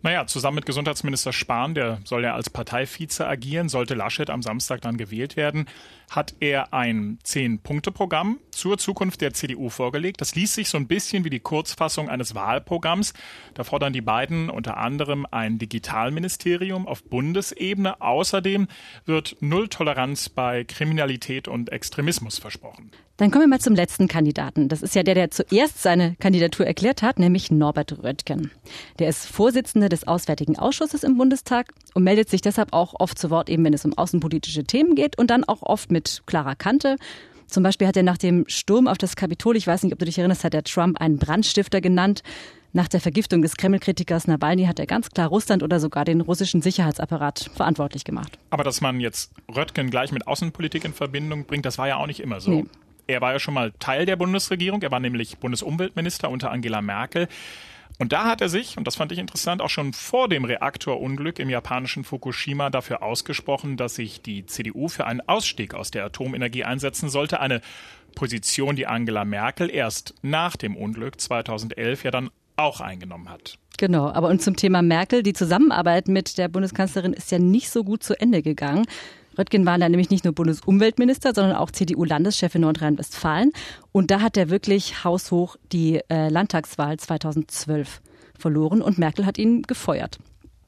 Naja, 0.00 0.26
zusammen 0.26 0.56
mit 0.56 0.66
Gesundheitsminister 0.66 1.32
Spahn, 1.32 1.74
der 1.74 1.98
soll 2.04 2.22
ja 2.22 2.34
als 2.34 2.50
Parteivize 2.50 3.26
agieren, 3.26 3.68
sollte 3.68 3.94
Laschet 3.94 4.30
am 4.30 4.42
Samstag 4.42 4.80
dann 4.80 4.96
gewählt 4.96 5.36
werden, 5.36 5.66
hat 6.08 6.36
er 6.38 6.72
ein 6.72 7.18
Zehn-Punkte-Programm 7.24 8.38
zur 8.52 8.78
Zukunft 8.78 9.20
der 9.20 9.34
CDU 9.34 9.70
vorgelegt. 9.70 10.20
Das 10.20 10.36
liest 10.36 10.54
sich 10.54 10.68
so 10.68 10.78
ein 10.78 10.86
bisschen 10.86 11.24
wie 11.24 11.30
die 11.30 11.40
Kurzfassung 11.40 12.08
eines 12.08 12.36
Wahlprogramms. 12.36 13.12
Da 13.54 13.64
fordern 13.64 13.92
die 13.92 14.00
beiden 14.00 14.50
unter 14.50 14.76
anderem 14.76 15.26
ein 15.30 15.58
Digitalministerium 15.58 16.86
auf 16.86 17.02
Bundesebene. 17.02 18.00
Außerdem 18.00 18.68
wird 19.04 19.36
Null 19.40 19.68
Toleranz 19.68 20.28
bei 20.28 20.62
Kriminalität 20.62 21.48
und 21.48 21.72
Extremismus 21.72 22.38
versprochen. 22.38 22.92
Dann 23.18 23.32
kommen 23.32 23.44
wir 23.44 23.48
mal 23.48 23.60
zum 23.60 23.74
letzten 23.74 24.06
Kandidaten. 24.06 24.68
Das 24.68 24.80
ist 24.80 24.94
ja 24.94 25.02
der, 25.02 25.16
der 25.16 25.32
zuerst 25.32 25.82
seine 25.82 26.14
Kandidatur 26.20 26.66
erklärt 26.66 27.02
hat, 27.02 27.18
nämlich 27.18 27.50
Norbert 27.50 28.00
Röttgen. 28.04 28.52
Der 29.00 29.08
ist 29.08 29.26
Vorsitzender 29.26 29.87
des 29.88 30.06
Auswärtigen 30.06 30.58
Ausschusses 30.58 31.02
im 31.02 31.16
Bundestag 31.16 31.72
und 31.94 32.04
meldet 32.04 32.28
sich 32.28 32.40
deshalb 32.40 32.72
auch 32.72 32.94
oft 32.98 33.18
zu 33.18 33.30
Wort, 33.30 33.48
eben 33.48 33.64
wenn 33.64 33.74
es 33.74 33.84
um 33.84 33.96
außenpolitische 33.96 34.64
Themen 34.64 34.94
geht 34.94 35.18
und 35.18 35.30
dann 35.30 35.44
auch 35.44 35.62
oft 35.62 35.90
mit 35.90 36.22
klarer 36.26 36.54
Kante. 36.54 36.96
Zum 37.46 37.62
Beispiel 37.62 37.86
hat 37.86 37.96
er 37.96 38.02
nach 38.02 38.18
dem 38.18 38.44
Sturm 38.46 38.86
auf 38.86 38.98
das 38.98 39.16
Kapitol, 39.16 39.56
ich 39.56 39.66
weiß 39.66 39.82
nicht, 39.82 39.92
ob 39.92 39.98
du 39.98 40.04
dich 40.04 40.18
erinnerst, 40.18 40.44
hat 40.44 40.52
der 40.52 40.64
Trump 40.64 41.00
einen 41.00 41.18
Brandstifter 41.18 41.80
genannt. 41.80 42.22
Nach 42.74 42.88
der 42.88 43.00
Vergiftung 43.00 43.40
des 43.40 43.56
Kreml-Kritikers 43.56 44.26
Nawalny 44.26 44.66
hat 44.66 44.78
er 44.78 44.86
ganz 44.86 45.08
klar 45.08 45.28
Russland 45.28 45.62
oder 45.62 45.80
sogar 45.80 46.04
den 46.04 46.20
russischen 46.20 46.60
Sicherheitsapparat 46.60 47.50
verantwortlich 47.54 48.04
gemacht. 48.04 48.38
Aber 48.50 48.62
dass 48.62 48.82
man 48.82 49.00
jetzt 49.00 49.32
Röttgen 49.54 49.88
gleich 49.88 50.12
mit 50.12 50.26
Außenpolitik 50.26 50.84
in 50.84 50.92
Verbindung 50.92 51.46
bringt, 51.46 51.64
das 51.64 51.78
war 51.78 51.88
ja 51.88 51.96
auch 51.96 52.06
nicht 52.06 52.20
immer 52.20 52.40
so. 52.40 52.50
Nee. 52.50 52.64
Er 53.06 53.22
war 53.22 53.32
ja 53.32 53.38
schon 53.38 53.54
mal 53.54 53.72
Teil 53.78 54.04
der 54.04 54.16
Bundesregierung. 54.16 54.82
Er 54.82 54.90
war 54.90 55.00
nämlich 55.00 55.38
Bundesumweltminister 55.38 56.30
unter 56.30 56.50
Angela 56.50 56.82
Merkel. 56.82 57.26
Und 57.98 58.12
da 58.12 58.26
hat 58.26 58.40
er 58.40 58.48
sich, 58.48 58.78
und 58.78 58.86
das 58.86 58.94
fand 58.94 59.10
ich 59.10 59.18
interessant, 59.18 59.60
auch 59.60 59.70
schon 59.70 59.92
vor 59.92 60.28
dem 60.28 60.44
Reaktorunglück 60.44 61.40
im 61.40 61.50
japanischen 61.50 62.04
Fukushima 62.04 62.70
dafür 62.70 63.02
ausgesprochen, 63.02 63.76
dass 63.76 63.96
sich 63.96 64.22
die 64.22 64.46
CDU 64.46 64.88
für 64.88 65.04
einen 65.04 65.20
Ausstieg 65.20 65.74
aus 65.74 65.90
der 65.90 66.04
Atomenergie 66.04 66.62
einsetzen 66.62 67.08
sollte. 67.08 67.40
Eine 67.40 67.60
Position, 68.14 68.76
die 68.76 68.86
Angela 68.86 69.24
Merkel 69.24 69.68
erst 69.68 70.14
nach 70.22 70.56
dem 70.56 70.76
Unglück 70.76 71.20
2011 71.20 72.04
ja 72.04 72.10
dann 72.12 72.30
auch 72.56 72.80
eingenommen 72.80 73.28
hat. 73.28 73.58
Genau, 73.78 74.10
aber 74.10 74.28
und 74.28 74.42
zum 74.42 74.56
Thema 74.56 74.82
Merkel, 74.82 75.22
die 75.22 75.32
Zusammenarbeit 75.32 76.08
mit 76.08 76.36
der 76.38 76.48
Bundeskanzlerin 76.48 77.12
ist 77.12 77.30
ja 77.30 77.38
nicht 77.38 77.70
so 77.70 77.84
gut 77.84 78.02
zu 78.02 78.20
Ende 78.20 78.42
gegangen. 78.42 78.86
Röttgen 79.38 79.64
war 79.64 79.78
da 79.78 79.88
nämlich 79.88 80.10
nicht 80.10 80.24
nur 80.24 80.34
Bundesumweltminister, 80.34 81.32
sondern 81.32 81.56
auch 81.56 81.70
CDU-Landeschef 81.70 82.54
in 82.56 82.62
Nordrhein-Westfalen. 82.62 83.52
Und 83.92 84.10
da 84.10 84.20
hat 84.20 84.36
er 84.36 84.50
wirklich 84.50 85.04
haushoch 85.04 85.56
die 85.70 86.00
äh, 86.08 86.28
Landtagswahl 86.28 86.96
2012 86.98 88.02
verloren 88.36 88.82
und 88.82 88.98
Merkel 88.98 89.26
hat 89.26 89.38
ihn 89.38 89.62
gefeuert. 89.62 90.18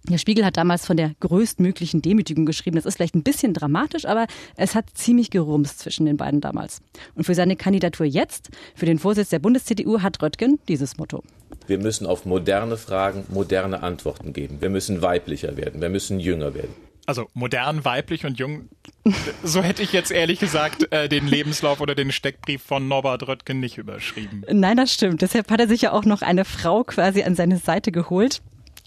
Der 0.09 0.19
Spiegel 0.19 0.47
hat 0.47 0.57
damals 0.57 0.87
von 0.87 0.97
der 0.97 1.13
größtmöglichen 1.21 2.01
Demütigung 2.01 2.47
geschrieben. 2.47 2.77
Das 2.77 2.87
ist 2.87 2.97
vielleicht 2.97 3.15
ein 3.15 3.23
bisschen 3.23 3.53
dramatisch, 3.53 4.07
aber 4.07 4.27
es 4.57 4.75
hat 4.75 4.87
ziemlich 4.95 5.31
gerumst 5.31 5.79
zwischen 5.81 6.07
den 6.07 6.17
beiden 6.17 6.41
damals. 6.41 6.81
Und 7.15 7.25
für 7.25 7.35
seine 7.35 7.55
Kandidatur 7.55 8.07
jetzt, 8.07 8.49
für 8.75 8.87
den 8.87 8.99
Vorsitz 8.99 9.29
der 9.29 9.41
Bundes-CDU, 9.41 10.01
hat 10.01 10.23
Röttgen 10.23 10.59
dieses 10.69 10.97
Motto. 10.97 11.23
Wir 11.67 11.79
müssen 11.79 12.07
auf 12.07 12.25
moderne 12.25 12.79
Fragen 12.79 13.25
moderne 13.29 13.83
Antworten 13.83 14.33
geben. 14.33 14.61
Wir 14.61 14.71
müssen 14.71 15.03
weiblicher 15.03 15.57
werden. 15.57 15.83
Wir 15.83 15.91
müssen 15.91 16.19
jünger 16.19 16.55
werden 16.55 16.75
also 17.11 17.29
modern, 17.35 17.85
weiblich 17.85 18.25
und 18.25 18.39
jung. 18.39 18.69
So 19.43 19.63
hätte 19.63 19.83
ich 19.83 19.93
jetzt 19.93 20.13
ehrlich 20.13 20.39
gesagt 20.39 20.93
äh, 20.93 21.09
den 21.09 21.27
Lebenslauf 21.27 21.81
oder 21.81 21.97
den 21.97 22.13
Steckbrief 22.13 22.63
von 22.63 22.87
Norbert 22.87 23.27
Röttgen 23.27 23.59
nicht 23.59 23.79
überschrieben. 23.79 24.45
Nein, 24.49 24.77
das 24.77 24.95
stimmt. 24.95 25.21
Deshalb 25.23 25.51
hat 25.51 25.59
er 25.59 25.67
sich 25.67 25.83
ja 25.83 25.93
auch 25.93 26.05
noch 26.05 26.23
eine 26.23 26.45
Frau 26.45 26.85
quasi 26.85 27.25
an 27.25 27.35
seine 27.35 27.57
Seite 27.57 27.91
geholt 27.91 28.43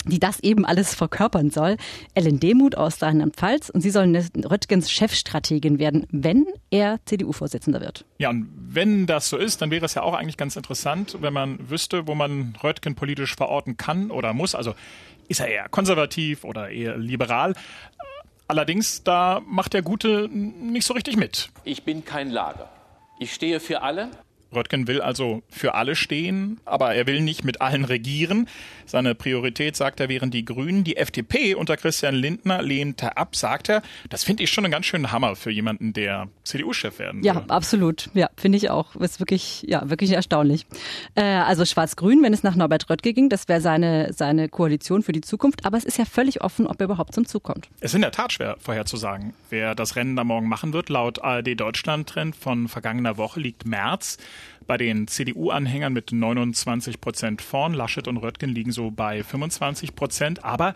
die 0.05 0.19
das 0.19 0.41
eben 0.41 0.65
alles 0.65 0.93
verkörpern 0.93 1.49
soll. 1.49 1.77
Ellen 2.13 2.37
Demuth 2.37 2.75
aus 2.75 3.01
Rheinland-Pfalz 3.01 3.69
und 3.69 3.79
sie 3.79 3.89
soll 3.89 4.13
Röttgens 4.35 4.91
Chefstrategin 4.91 5.79
werden, 5.79 6.05
wenn 6.11 6.45
er 6.71 6.99
CDU-Vorsitzender 7.05 7.79
wird. 7.79 8.03
Ja, 8.17 8.29
und 8.29 8.49
wenn 8.53 9.05
das 9.05 9.29
so 9.29 9.37
ist, 9.37 9.61
dann 9.61 9.71
wäre 9.71 9.85
es 9.85 9.93
ja 9.93 10.01
auch 10.01 10.13
eigentlich 10.13 10.35
ganz 10.35 10.57
interessant, 10.57 11.17
wenn 11.21 11.31
man 11.31 11.57
wüsste, 11.69 12.05
wo 12.05 12.15
man 12.15 12.53
Röttgen 12.61 12.95
politisch 12.95 13.33
verorten 13.33 13.77
kann 13.77 14.11
oder 14.11 14.33
muss. 14.33 14.55
Also 14.55 14.75
ist 15.29 15.39
er 15.39 15.47
eher 15.47 15.69
konservativ 15.69 16.43
oder 16.43 16.69
eher 16.69 16.97
liberal? 16.97 17.55
Allerdings, 18.53 19.01
da 19.01 19.41
macht 19.47 19.73
der 19.73 19.81
Gute 19.81 20.29
nicht 20.29 20.85
so 20.85 20.93
richtig 20.93 21.17
mit. 21.17 21.49
Ich 21.63 21.81
bin 21.81 22.05
kein 22.05 22.29
Lager. 22.29 22.69
Ich 23.17 23.33
stehe 23.33 23.59
für 23.59 23.81
alle 23.81 24.11
Röttgen 24.55 24.87
will 24.87 25.01
also 25.01 25.43
für 25.49 25.75
alle 25.75 25.95
stehen, 25.95 26.59
aber 26.65 26.95
er 26.95 27.07
will 27.07 27.21
nicht 27.21 27.43
mit 27.43 27.61
allen 27.61 27.85
regieren. 27.85 28.47
Seine 28.85 29.15
Priorität, 29.15 29.75
sagt 29.75 29.99
er, 29.99 30.09
wären 30.09 30.31
die 30.31 30.45
Grünen. 30.45 30.83
Die 30.83 30.97
FDP 30.97 31.55
unter 31.55 31.77
Christian 31.77 32.15
Lindner 32.15 32.61
lehnte 32.61 33.17
ab, 33.17 33.35
sagt 33.35 33.69
er. 33.69 33.81
Das 34.09 34.23
finde 34.23 34.43
ich 34.43 34.51
schon 34.51 34.65
einen 34.65 34.71
ganz 34.71 34.85
schönen 34.85 35.11
Hammer 35.11 35.35
für 35.35 35.51
jemanden, 35.51 35.93
der 35.93 36.27
CDU-Chef 36.43 36.99
werden 36.99 37.21
will. 37.21 37.27
Ja, 37.27 37.43
absolut. 37.47 38.09
Ja, 38.13 38.29
finde 38.37 38.57
ich 38.57 38.69
auch. 38.69 38.95
Ist 38.97 39.19
wirklich, 39.19 39.65
ja, 39.67 39.89
wirklich 39.89 40.11
erstaunlich. 40.11 40.65
Äh, 41.15 41.23
also 41.23 41.65
Schwarz-Grün, 41.65 42.21
wenn 42.23 42.33
es 42.33 42.43
nach 42.43 42.55
Norbert 42.55 42.89
Röttge 42.89 43.13
ging, 43.13 43.29
das 43.29 43.47
wäre 43.47 43.61
seine, 43.61 44.13
seine 44.13 44.49
Koalition 44.49 45.01
für 45.03 45.11
die 45.11 45.21
Zukunft. 45.21 45.65
Aber 45.65 45.77
es 45.77 45.85
ist 45.85 45.97
ja 45.97 46.05
völlig 46.05 46.41
offen, 46.41 46.67
ob 46.67 46.79
er 46.79 46.85
überhaupt 46.85 47.15
zum 47.15 47.25
Zug 47.25 47.43
kommt. 47.43 47.69
Es 47.79 47.91
ist 47.91 47.95
in 47.95 48.01
der 48.01 48.11
Tat 48.11 48.33
schwer 48.33 48.57
vorherzusagen, 48.59 49.33
wer 49.49 49.75
das 49.75 49.95
Rennen 49.95 50.15
da 50.15 50.23
morgen 50.23 50.47
machen 50.47 50.73
wird. 50.73 50.89
Laut 50.89 51.23
ARD 51.23 51.59
Deutschland-Trend 51.59 52.35
von 52.35 52.67
vergangener 52.67 53.17
Woche 53.17 53.39
liegt 53.39 53.65
März 53.65 54.17
bei 54.67 54.77
den 54.77 55.07
CDU-Anhängern 55.07 55.93
mit 55.93 56.11
29 56.11 57.01
Prozent 57.01 57.41
vorn. 57.41 57.73
Laschet 57.73 58.07
und 58.07 58.17
Röttgen 58.17 58.49
liegen 58.49 58.71
so 58.71 58.91
bei 58.91 59.23
25 59.23 59.95
Prozent. 59.95 60.43
Aber 60.43 60.73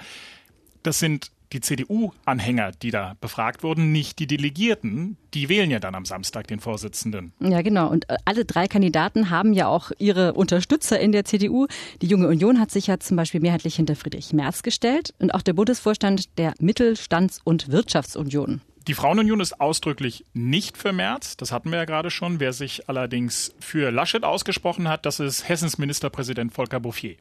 das 0.84 1.00
sind 1.00 1.32
die 1.54 1.62
CDU-Anhänger, 1.62 2.72
die 2.72 2.92
da 2.92 3.16
befragt 3.22 3.64
wurden, 3.64 3.92
nicht 3.92 4.20
die 4.20 4.28
Delegierten. 4.28 5.18
Die 5.34 5.50
wählen 5.50 5.72
ja 5.72 5.80
dann 5.80 5.96
am 5.96 6.06
Samstag 6.06 6.48
den 6.48 6.60
Vorsitzenden. 6.60 7.32
Ja, 7.40 7.62
genau. 7.62 7.90
Und 7.90 8.10
äh, 8.10 8.18
alle 8.26 8.46
drei 8.46 8.68
Kandidaten 8.68 9.30
haben 9.30 9.54
ja 9.54 9.68
auch 9.68 9.92
ihre 9.98 10.34
Unterstützer 10.34 11.00
in 11.00 11.12
der 11.12 11.26
CDU. 11.26 11.68
Die 12.02 12.08
Junge 12.08 12.28
Union 12.28 12.60
hat 12.60 12.72
sich 12.72 12.88
ja 12.88 13.00
zum 13.00 13.18
Beispiel 13.18 13.40
mehrheitlich 13.40 13.76
hinter 13.76 13.96
Friedrich 13.96 14.34
Merz 14.34 14.62
gestellt 14.62 15.14
und 15.20 15.34
auch 15.34 15.42
der 15.42 15.54
Bundesvorstand 15.54 16.38
der 16.38 16.54
Mittelstands- 16.60 17.40
und 17.44 17.72
Wirtschaftsunion. 17.72 18.62
Die 18.88 18.94
Frauenunion 18.94 19.42
ist 19.42 19.60
ausdrücklich 19.60 20.24
nicht 20.34 20.78
für 20.78 20.94
Merz, 20.94 21.36
das 21.36 21.52
hatten 21.52 21.72
wir 21.72 21.80
ja 21.80 21.84
gerade 21.84 22.10
schon. 22.10 22.40
Wer 22.40 22.54
sich 22.54 22.88
allerdings 22.88 23.54
für 23.60 23.92
Laschet 23.92 24.24
ausgesprochen 24.24 24.88
hat, 24.88 25.06
das 25.06 25.20
ist 25.20 25.50
Hessens 25.50 25.78
Ministerpräsident 25.78 26.54
Volker 26.54 26.80
Bouffier. 26.80 27.18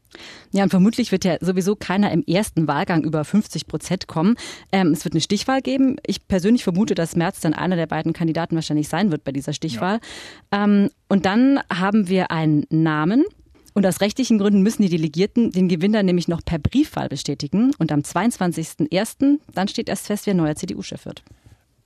Ja, 0.53 0.63
und 0.63 0.69
vermutlich 0.69 1.11
wird 1.11 1.25
ja 1.25 1.35
sowieso 1.41 1.75
keiner 1.75 2.11
im 2.13 2.23
ersten 2.23 2.69
Wahlgang 2.69 3.03
über 3.03 3.25
50 3.25 3.67
Prozent 3.67 4.07
kommen. 4.07 4.35
Ähm, 4.71 4.93
es 4.93 5.03
wird 5.03 5.13
eine 5.13 5.19
Stichwahl 5.19 5.61
geben. 5.61 5.97
Ich 6.05 6.25
persönlich 6.29 6.63
vermute, 6.63 6.95
dass 6.95 7.17
Merz 7.17 7.41
dann 7.41 7.53
einer 7.53 7.75
der 7.75 7.87
beiden 7.87 8.13
Kandidaten 8.13 8.55
wahrscheinlich 8.55 8.87
sein 8.87 9.11
wird 9.11 9.25
bei 9.25 9.33
dieser 9.33 9.51
Stichwahl. 9.51 9.99
Ja. 10.53 10.63
Ähm, 10.63 10.89
und 11.09 11.25
dann 11.25 11.59
haben 11.69 12.07
wir 12.07 12.31
einen 12.31 12.65
Namen. 12.69 13.25
Und 13.73 13.85
aus 13.85 13.99
rechtlichen 13.99 14.37
Gründen 14.37 14.63
müssen 14.63 14.83
die 14.83 14.89
Delegierten 14.89 15.51
den 15.51 15.67
Gewinner 15.67 16.01
nämlich 16.01 16.29
noch 16.29 16.43
per 16.45 16.59
Briefwahl 16.59 17.09
bestätigen. 17.09 17.73
Und 17.77 17.91
am 17.91 17.99
22.01. 17.99 19.39
dann 19.53 19.67
steht 19.67 19.89
erst 19.89 20.07
fest, 20.07 20.27
wer 20.27 20.33
neuer 20.33 20.55
CDU-Chef 20.55 21.05
wird. 21.05 21.23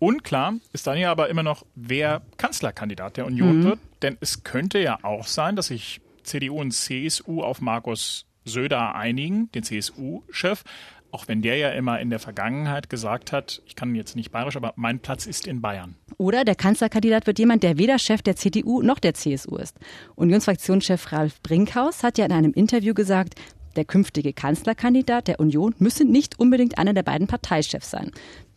Unklar 0.01 0.55
ist 0.73 0.87
dann 0.87 0.97
ja 0.97 1.11
aber 1.11 1.29
immer 1.29 1.43
noch, 1.43 1.63
wer 1.75 2.23
Kanzlerkandidat 2.37 3.17
der 3.17 3.27
Union 3.27 3.59
mhm. 3.59 3.63
wird. 3.63 3.79
Denn 4.01 4.17
es 4.19 4.43
könnte 4.43 4.79
ja 4.79 4.97
auch 5.03 5.27
sein, 5.27 5.55
dass 5.55 5.67
sich 5.67 6.01
CDU 6.23 6.59
und 6.59 6.71
CSU 6.71 7.43
auf 7.43 7.61
Markus 7.61 8.25
Söder 8.43 8.95
einigen, 8.95 9.51
den 9.51 9.61
CSU-Chef. 9.61 10.63
Auch 11.11 11.27
wenn 11.27 11.43
der 11.43 11.57
ja 11.57 11.69
immer 11.69 11.99
in 11.99 12.09
der 12.09 12.17
Vergangenheit 12.17 12.89
gesagt 12.89 13.31
hat, 13.31 13.61
ich 13.67 13.75
kann 13.75 13.93
jetzt 13.93 14.15
nicht 14.15 14.31
bayerisch, 14.31 14.55
aber 14.55 14.73
mein 14.75 15.01
Platz 15.01 15.27
ist 15.27 15.45
in 15.45 15.61
Bayern. 15.61 15.95
Oder 16.17 16.45
der 16.45 16.55
Kanzlerkandidat 16.55 17.27
wird 17.27 17.37
jemand, 17.37 17.61
der 17.61 17.77
weder 17.77 17.99
Chef 17.99 18.23
der 18.23 18.35
CDU 18.35 18.81
noch 18.81 18.97
der 18.97 19.13
CSU 19.13 19.57
ist. 19.57 19.77
Unionsfraktionschef 20.15 21.11
Ralf 21.11 21.43
Brinkhaus 21.43 22.01
hat 22.01 22.17
ja 22.17 22.25
in 22.25 22.31
einem 22.31 22.53
Interview 22.53 22.95
gesagt, 22.95 23.35
der 23.75 23.85
künftige 23.85 24.33
Kanzlerkandidat 24.33 25.27
der 25.27 25.39
Union 25.39 25.75
müsse 25.77 26.05
nicht 26.05 26.39
unbedingt 26.39 26.77
einer 26.77 26.93
der 26.93 27.03
beiden 27.03 27.27
Parteichefs 27.27 27.91
sein. 27.91 28.11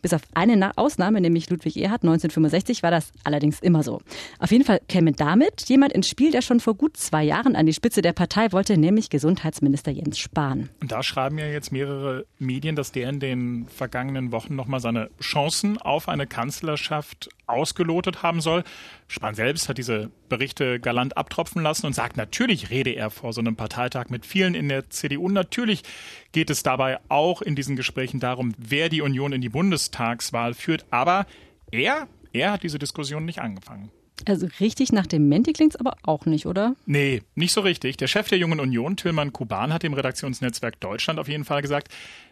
Bis 0.05 0.13
auf 0.13 0.21
eine 0.35 0.77
Ausnahme, 0.77 1.19
nämlich 1.19 1.49
Ludwig 1.49 1.77
Erhard 1.77 2.03
1965, 2.03 2.83
war 2.83 2.91
das 2.91 3.11
allerdings 3.23 3.59
immer 3.59 3.81
so. 3.81 4.01
Auf 4.37 4.51
jeden 4.51 4.63
Fall 4.63 4.79
käme 4.87 5.13
damit 5.13 5.67
jemand 5.67 5.93
ins 5.93 6.07
Spiel, 6.07 6.29
der 6.29 6.43
schon 6.43 6.59
vor 6.59 6.75
gut 6.75 6.95
zwei 6.95 7.23
Jahren 7.23 7.55
an 7.55 7.65
die 7.65 7.73
Spitze 7.73 8.03
der 8.03 8.13
Partei 8.13 8.51
wollte, 8.51 8.77
nämlich 8.77 9.09
Gesundheitsminister 9.09 9.89
Jens 9.89 10.19
Spahn. 10.19 10.69
Und 10.79 10.91
da 10.91 11.01
schreiben 11.01 11.39
ja 11.39 11.47
jetzt 11.47 11.71
mehrere 11.71 12.27
Medien, 12.37 12.75
dass 12.75 12.91
der 12.91 13.09
in 13.09 13.19
den 13.19 13.67
vergangenen 13.67 14.31
Wochen 14.31 14.55
nochmal 14.55 14.79
seine 14.79 15.09
Chancen 15.19 15.81
auf 15.81 16.07
eine 16.07 16.27
Kanzlerschaft 16.27 17.29
ausgelotet 17.47 18.21
haben 18.21 18.41
soll. 18.41 18.63
Spahn 19.07 19.35
selbst 19.35 19.69
hat 19.69 19.77
diese 19.77 20.11
Berichte 20.29 20.79
galant 20.79 21.15
abtropfen 21.17 21.61
lassen 21.61 21.85
und 21.85 21.93
sagt, 21.93 22.17
natürlich 22.17 22.69
rede 22.69 22.91
er 22.91 23.11
vor 23.11 23.33
so 23.33 23.41
einem 23.41 23.55
Parteitag 23.55 24.09
mit 24.09 24.25
vielen 24.25 24.55
in 24.55 24.69
der 24.69 24.89
CDU. 24.89 25.29
Natürlich 25.29 25.83
geht 26.31 26.49
es 26.49 26.63
dabei 26.63 26.99
auch 27.07 27.41
in 27.41 27.55
diesen 27.55 27.75
Gesprächen 27.75 28.19
darum, 28.19 28.53
wer 28.57 28.89
die 28.89 29.01
Union 29.01 29.31
in 29.31 29.41
die 29.41 29.53
Bundestagswahl 29.95 30.53
führt. 30.53 30.85
Aber 30.91 31.25
er, 31.71 32.07
er 32.33 32.51
hat 32.51 32.63
diese 32.63 32.79
Diskussion 32.79 33.25
nicht 33.25 33.39
angefangen. 33.39 33.91
Also 34.27 34.47
richtig 34.59 34.93
nach 34.93 35.07
dem 35.07 35.27
Menti 35.27 35.51
klingt's 35.51 35.75
aber 35.75 35.97
auch 36.03 36.25
nicht, 36.25 36.45
oder? 36.45 36.75
Nee, 36.85 37.21
nicht 37.35 37.51
so 37.51 37.61
richtig. 37.61 37.97
Der 37.97 38.07
Chef 38.07 38.29
der 38.29 38.37
Jungen 38.37 38.61
Union, 38.61 38.95
Tilman 38.95 39.33
Kuban, 39.33 39.73
hat 39.73 39.83
dem 39.83 39.93
Redaktionsnetzwerk 39.93 40.79
Deutschland 40.79 41.19
auf 41.19 41.27
jeden 41.27 41.43
Fall 41.43 41.61
gesagt, 41.61 41.89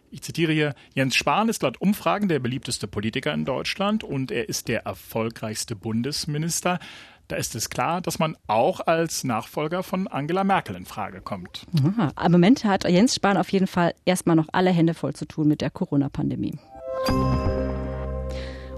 ich 0.10 0.22
zitiere 0.22 0.54
hier, 0.54 0.76
Jens 0.94 1.16
Spahn 1.16 1.50
ist 1.50 1.64
laut 1.64 1.82
Umfragen 1.82 2.30
der 2.30 2.40
beliebteste 2.40 2.88
Politiker 2.88 3.34
in 3.34 3.46
Deutschland 3.46 4.04
und 4.04 4.32
er 4.32 4.48
ist 4.48 4.68
der 4.68 4.86
erfolgreichste 4.86 5.76
Bundesminister. 5.76 6.80
Da 7.28 7.36
ist 7.36 7.56
es 7.56 7.70
klar, 7.70 8.00
dass 8.00 8.20
man 8.20 8.38
auch 8.48 8.80
als 8.82 9.24
Nachfolger 9.24 9.82
von 9.82 10.08
Angela 10.08 10.44
Merkel 10.44 10.76
in 10.76 10.86
Frage 10.86 11.20
kommt. 11.20 11.66
Aha. 11.84 12.12
Im 12.24 12.32
Moment 12.32 12.64
hat 12.64 12.88
Jens 12.88 13.16
Spahn 13.16 13.38
auf 13.38 13.52
jeden 13.52 13.68
Fall 13.68 13.94
erstmal 14.06 14.36
noch 14.36 14.48
alle 14.52 14.70
Hände 14.70 14.94
voll 14.94 15.14
zu 15.14 15.26
tun 15.26 15.48
mit 15.48 15.62
der 15.62 15.72
Corona-Pandemie. 15.72 16.60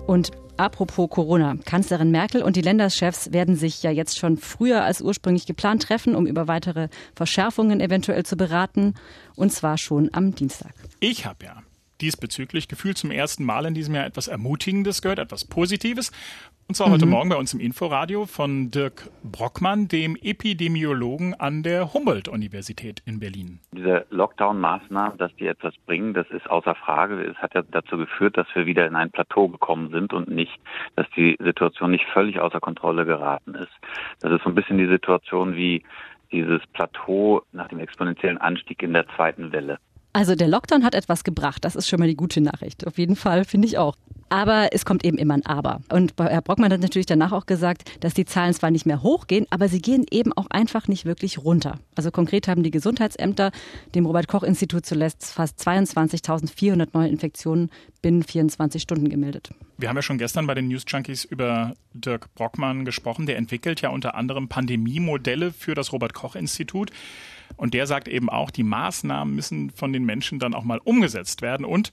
Und 0.08 0.32
apropos 0.58 1.10
Corona, 1.10 1.58
Kanzlerin 1.66 2.12
Merkel 2.12 2.44
und 2.44 2.56
die 2.56 2.62
Länderchefs 2.62 3.34
werden 3.34 3.56
sich 3.56 3.82
ja 3.82 3.90
jetzt 3.90 4.18
schon 4.18 4.38
früher 4.38 4.84
als 4.84 5.02
ursprünglich 5.02 5.48
geplant 5.48 5.84
treffen, 5.84 6.16
um 6.16 6.28
über 6.28 6.48
weitere 6.48 6.90
Verschärfungen 7.16 7.82
eventuell 7.82 8.24
zu 8.24 8.38
beraten. 8.38 8.94
Und 9.36 9.52
zwar 9.52 9.78
schon 9.78 10.10
am 10.14 10.36
Dienstag. 10.36 10.74
Ich 11.00 11.26
habe 11.26 11.46
ja 11.46 11.64
diesbezüglich 12.02 12.68
gefühlt 12.68 12.98
zum 12.98 13.10
ersten 13.10 13.44
Mal 13.44 13.66
in 13.66 13.74
diesem 13.74 13.96
Jahr 13.96 14.06
etwas 14.06 14.28
Ermutigendes 14.28 15.02
gehört, 15.02 15.20
etwas 15.20 15.46
Positives. 15.46 16.12
Und 16.68 16.74
zwar 16.74 16.88
mhm. 16.88 16.94
heute 16.94 17.06
Morgen 17.06 17.30
bei 17.30 17.36
uns 17.36 17.54
im 17.54 17.60
Inforadio 17.60 18.26
von 18.26 18.72
Dirk 18.72 19.12
Brockmann, 19.24 19.88
dem 19.88 20.16
Epidemiologen 20.16 21.36
an 21.36 21.62
der 21.62 21.94
Humboldt-Universität 21.94 23.04
in 23.06 23.20
Berlin. 23.20 23.60
Diese 23.72 24.08
Lockdown-Maßnahmen, 24.10 25.20
dass 25.20 25.36
die 25.36 25.46
etwas 25.46 25.76
bringen, 25.86 26.16
das 26.16 26.28
ist 26.32 26.50
außer 26.50 26.74
Frage. 26.74 27.22
Es 27.22 27.38
hat 27.38 27.54
ja 27.54 27.62
dazu 27.62 27.98
geführt, 27.98 28.36
dass 28.36 28.48
wir 28.56 28.66
wieder 28.66 28.88
in 28.88 28.96
ein 28.96 29.12
Plateau 29.12 29.48
gekommen 29.48 29.92
sind 29.92 30.12
und 30.12 30.28
nicht, 30.28 30.60
dass 30.96 31.06
die 31.16 31.38
Situation 31.40 31.92
nicht 31.92 32.06
völlig 32.12 32.40
außer 32.40 32.60
Kontrolle 32.60 33.06
geraten 33.06 33.54
ist. 33.54 33.74
Das 34.22 34.32
ist 34.32 34.42
so 34.44 34.50
ein 34.50 34.56
bisschen 34.56 34.80
die 34.80 34.88
Situation 34.88 35.56
wie 35.56 35.84
dieses 36.32 36.66
Plateau 36.74 37.44
nach 37.52 37.68
dem 37.68 37.78
exponentiellen 37.80 38.40
Anstieg 38.40 38.82
in 38.82 38.94
der 38.94 39.08
zweiten 39.10 39.52
Welle. 39.52 39.78
Also 40.16 40.34
der 40.34 40.48
Lockdown 40.48 40.86
hat 40.86 40.96
etwas 40.96 41.26
gebracht. 41.26 41.66
Das 41.66 41.76
ist 41.76 41.90
schon 41.90 42.00
mal 42.00 42.08
die 42.08 42.16
gute 42.16 42.40
Nachricht. 42.40 42.88
Auf 42.88 42.98
jeden 42.98 43.18
Fall 43.18 43.44
finde 43.44 43.68
ich 43.68 43.78
auch. 43.78 43.98
Aber 44.30 44.70
es 44.72 44.86
kommt 44.86 45.04
eben 45.04 45.18
immer 45.18 45.34
ein 45.34 45.46
Aber. 45.46 45.82
Und 45.92 46.14
Herr 46.18 46.42
Brockmann 46.42 46.72
hat 46.72 46.80
natürlich 46.80 47.06
danach 47.06 47.34
auch 47.34 47.46
gesagt, 47.46 47.84
dass 48.00 48.14
die 48.14 48.24
Zahlen 48.24 48.54
zwar 48.54 48.72
nicht 48.72 48.86
mehr 48.86 49.04
hochgehen, 49.04 49.46
aber 49.50 49.68
sie 49.68 49.82
gehen 49.82 50.06
eben 50.10 50.32
auch 50.32 50.48
einfach 50.50 50.88
nicht 50.88 51.04
wirklich 51.04 51.40
runter. 51.40 51.80
Also 51.96 52.12
konkret 52.12 52.48
haben 52.48 52.64
die 52.64 52.72
Gesundheitsämter 52.72 53.52
dem 53.94 54.06
Robert-Koch-Institut 54.06 54.86
zuletzt 54.86 55.34
fast 55.34 55.60
22.400 55.60 56.88
neue 56.94 57.10
Infektionen 57.10 57.70
binnen 58.02 58.24
24 58.24 58.82
Stunden 58.82 59.10
gemeldet. 59.10 59.50
Wir 59.78 59.90
haben 59.90 59.98
ja 59.98 60.02
schon 60.02 60.18
gestern 60.18 60.48
bei 60.48 60.56
den 60.56 60.70
News 60.70 60.86
Junkies 60.88 61.26
über 61.26 61.74
Dirk 61.94 62.34
Brockmann 62.36 62.86
gesprochen. 62.86 63.26
Der 63.26 63.36
entwickelt 63.36 63.82
ja 63.82 63.90
unter 63.90 64.16
anderem 64.16 64.48
Pandemiemodelle 64.48 65.52
für 65.52 65.76
das 65.76 65.92
Robert-Koch-Institut. 65.92 66.92
Und 67.58 67.74
der 67.74 67.88
sagt 67.88 68.08
eben 68.08 68.30
auch, 68.30 68.52
die 68.52 68.64
Maßnahmen 68.64 69.34
müssen 69.34 69.70
von 69.70 69.94
den 69.94 70.06
Menschen 70.06 70.40
dann 70.40 70.54
auch 70.54 70.64
mal 70.64 70.80
umgesetzt 70.80 71.42
werden 71.42 71.66
und 71.66 71.92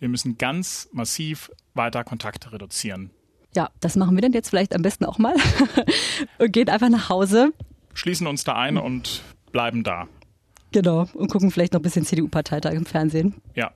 wir 0.00 0.08
müssen 0.08 0.38
ganz 0.38 0.88
massiv 0.92 1.50
weiter 1.74 2.04
Kontakte 2.04 2.52
reduzieren. 2.52 3.10
Ja, 3.54 3.70
das 3.80 3.96
machen 3.96 4.16
wir 4.16 4.22
denn 4.22 4.32
jetzt 4.32 4.50
vielleicht 4.50 4.74
am 4.74 4.82
besten 4.82 5.04
auch 5.04 5.18
mal 5.18 5.34
und 6.38 6.52
gehen 6.52 6.68
einfach 6.68 6.88
nach 6.88 7.08
Hause. 7.08 7.52
Schließen 7.94 8.26
uns 8.26 8.44
da 8.44 8.54
ein 8.54 8.76
und 8.76 9.22
bleiben 9.52 9.84
da. 9.84 10.08
Genau, 10.72 11.06
und 11.14 11.30
gucken 11.30 11.52
vielleicht 11.52 11.72
noch 11.72 11.80
ein 11.80 11.84
bisschen 11.84 12.04
CDU-Parteitag 12.04 12.72
im 12.72 12.84
Fernsehen. 12.84 13.34
Ja. 13.54 13.70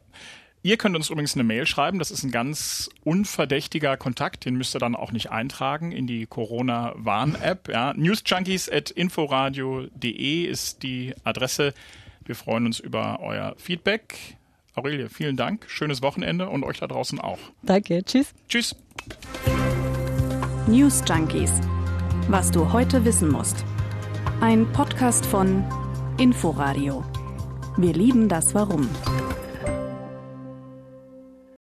Ihr 0.62 0.76
könnt 0.76 0.96
uns 0.96 1.10
übrigens 1.10 1.34
eine 1.34 1.44
Mail 1.44 1.66
schreiben. 1.66 1.98
Das 1.98 2.10
ist 2.10 2.24
ein 2.24 2.30
ganz 2.30 2.90
unverdächtiger 3.04 3.96
Kontakt. 3.96 4.44
Den 4.44 4.56
müsst 4.56 4.74
ihr 4.74 4.80
dann 4.80 4.96
auch 4.96 5.12
nicht 5.12 5.30
eintragen 5.30 5.92
in 5.92 6.06
die 6.06 6.26
Corona-Warn-App. 6.26 7.68
Ja. 7.68 7.94
Newsjunkies.inforadio.de 7.94 10.44
ist 10.44 10.82
die 10.82 11.14
Adresse. 11.24 11.74
Wir 12.24 12.34
freuen 12.34 12.66
uns 12.66 12.80
über 12.80 13.20
euer 13.20 13.54
Feedback. 13.56 14.36
Aurelie, 14.74 15.08
vielen 15.08 15.36
Dank. 15.36 15.66
Schönes 15.68 16.02
Wochenende 16.02 16.48
und 16.48 16.64
euch 16.64 16.78
da 16.78 16.86
draußen 16.86 17.20
auch. 17.20 17.38
Danke. 17.62 18.02
Tschüss. 18.04 18.34
Tschüss. 18.48 18.76
News 20.66 21.02
Junkies. 21.08 21.52
Was 22.28 22.50
du 22.50 22.72
heute 22.72 23.04
wissen 23.04 23.30
musst. 23.30 23.64
Ein 24.40 24.70
Podcast 24.72 25.24
von 25.24 25.64
Inforadio. 26.18 27.04
Wir 27.76 27.94
lieben 27.94 28.28
das 28.28 28.54
Warum. 28.54 28.88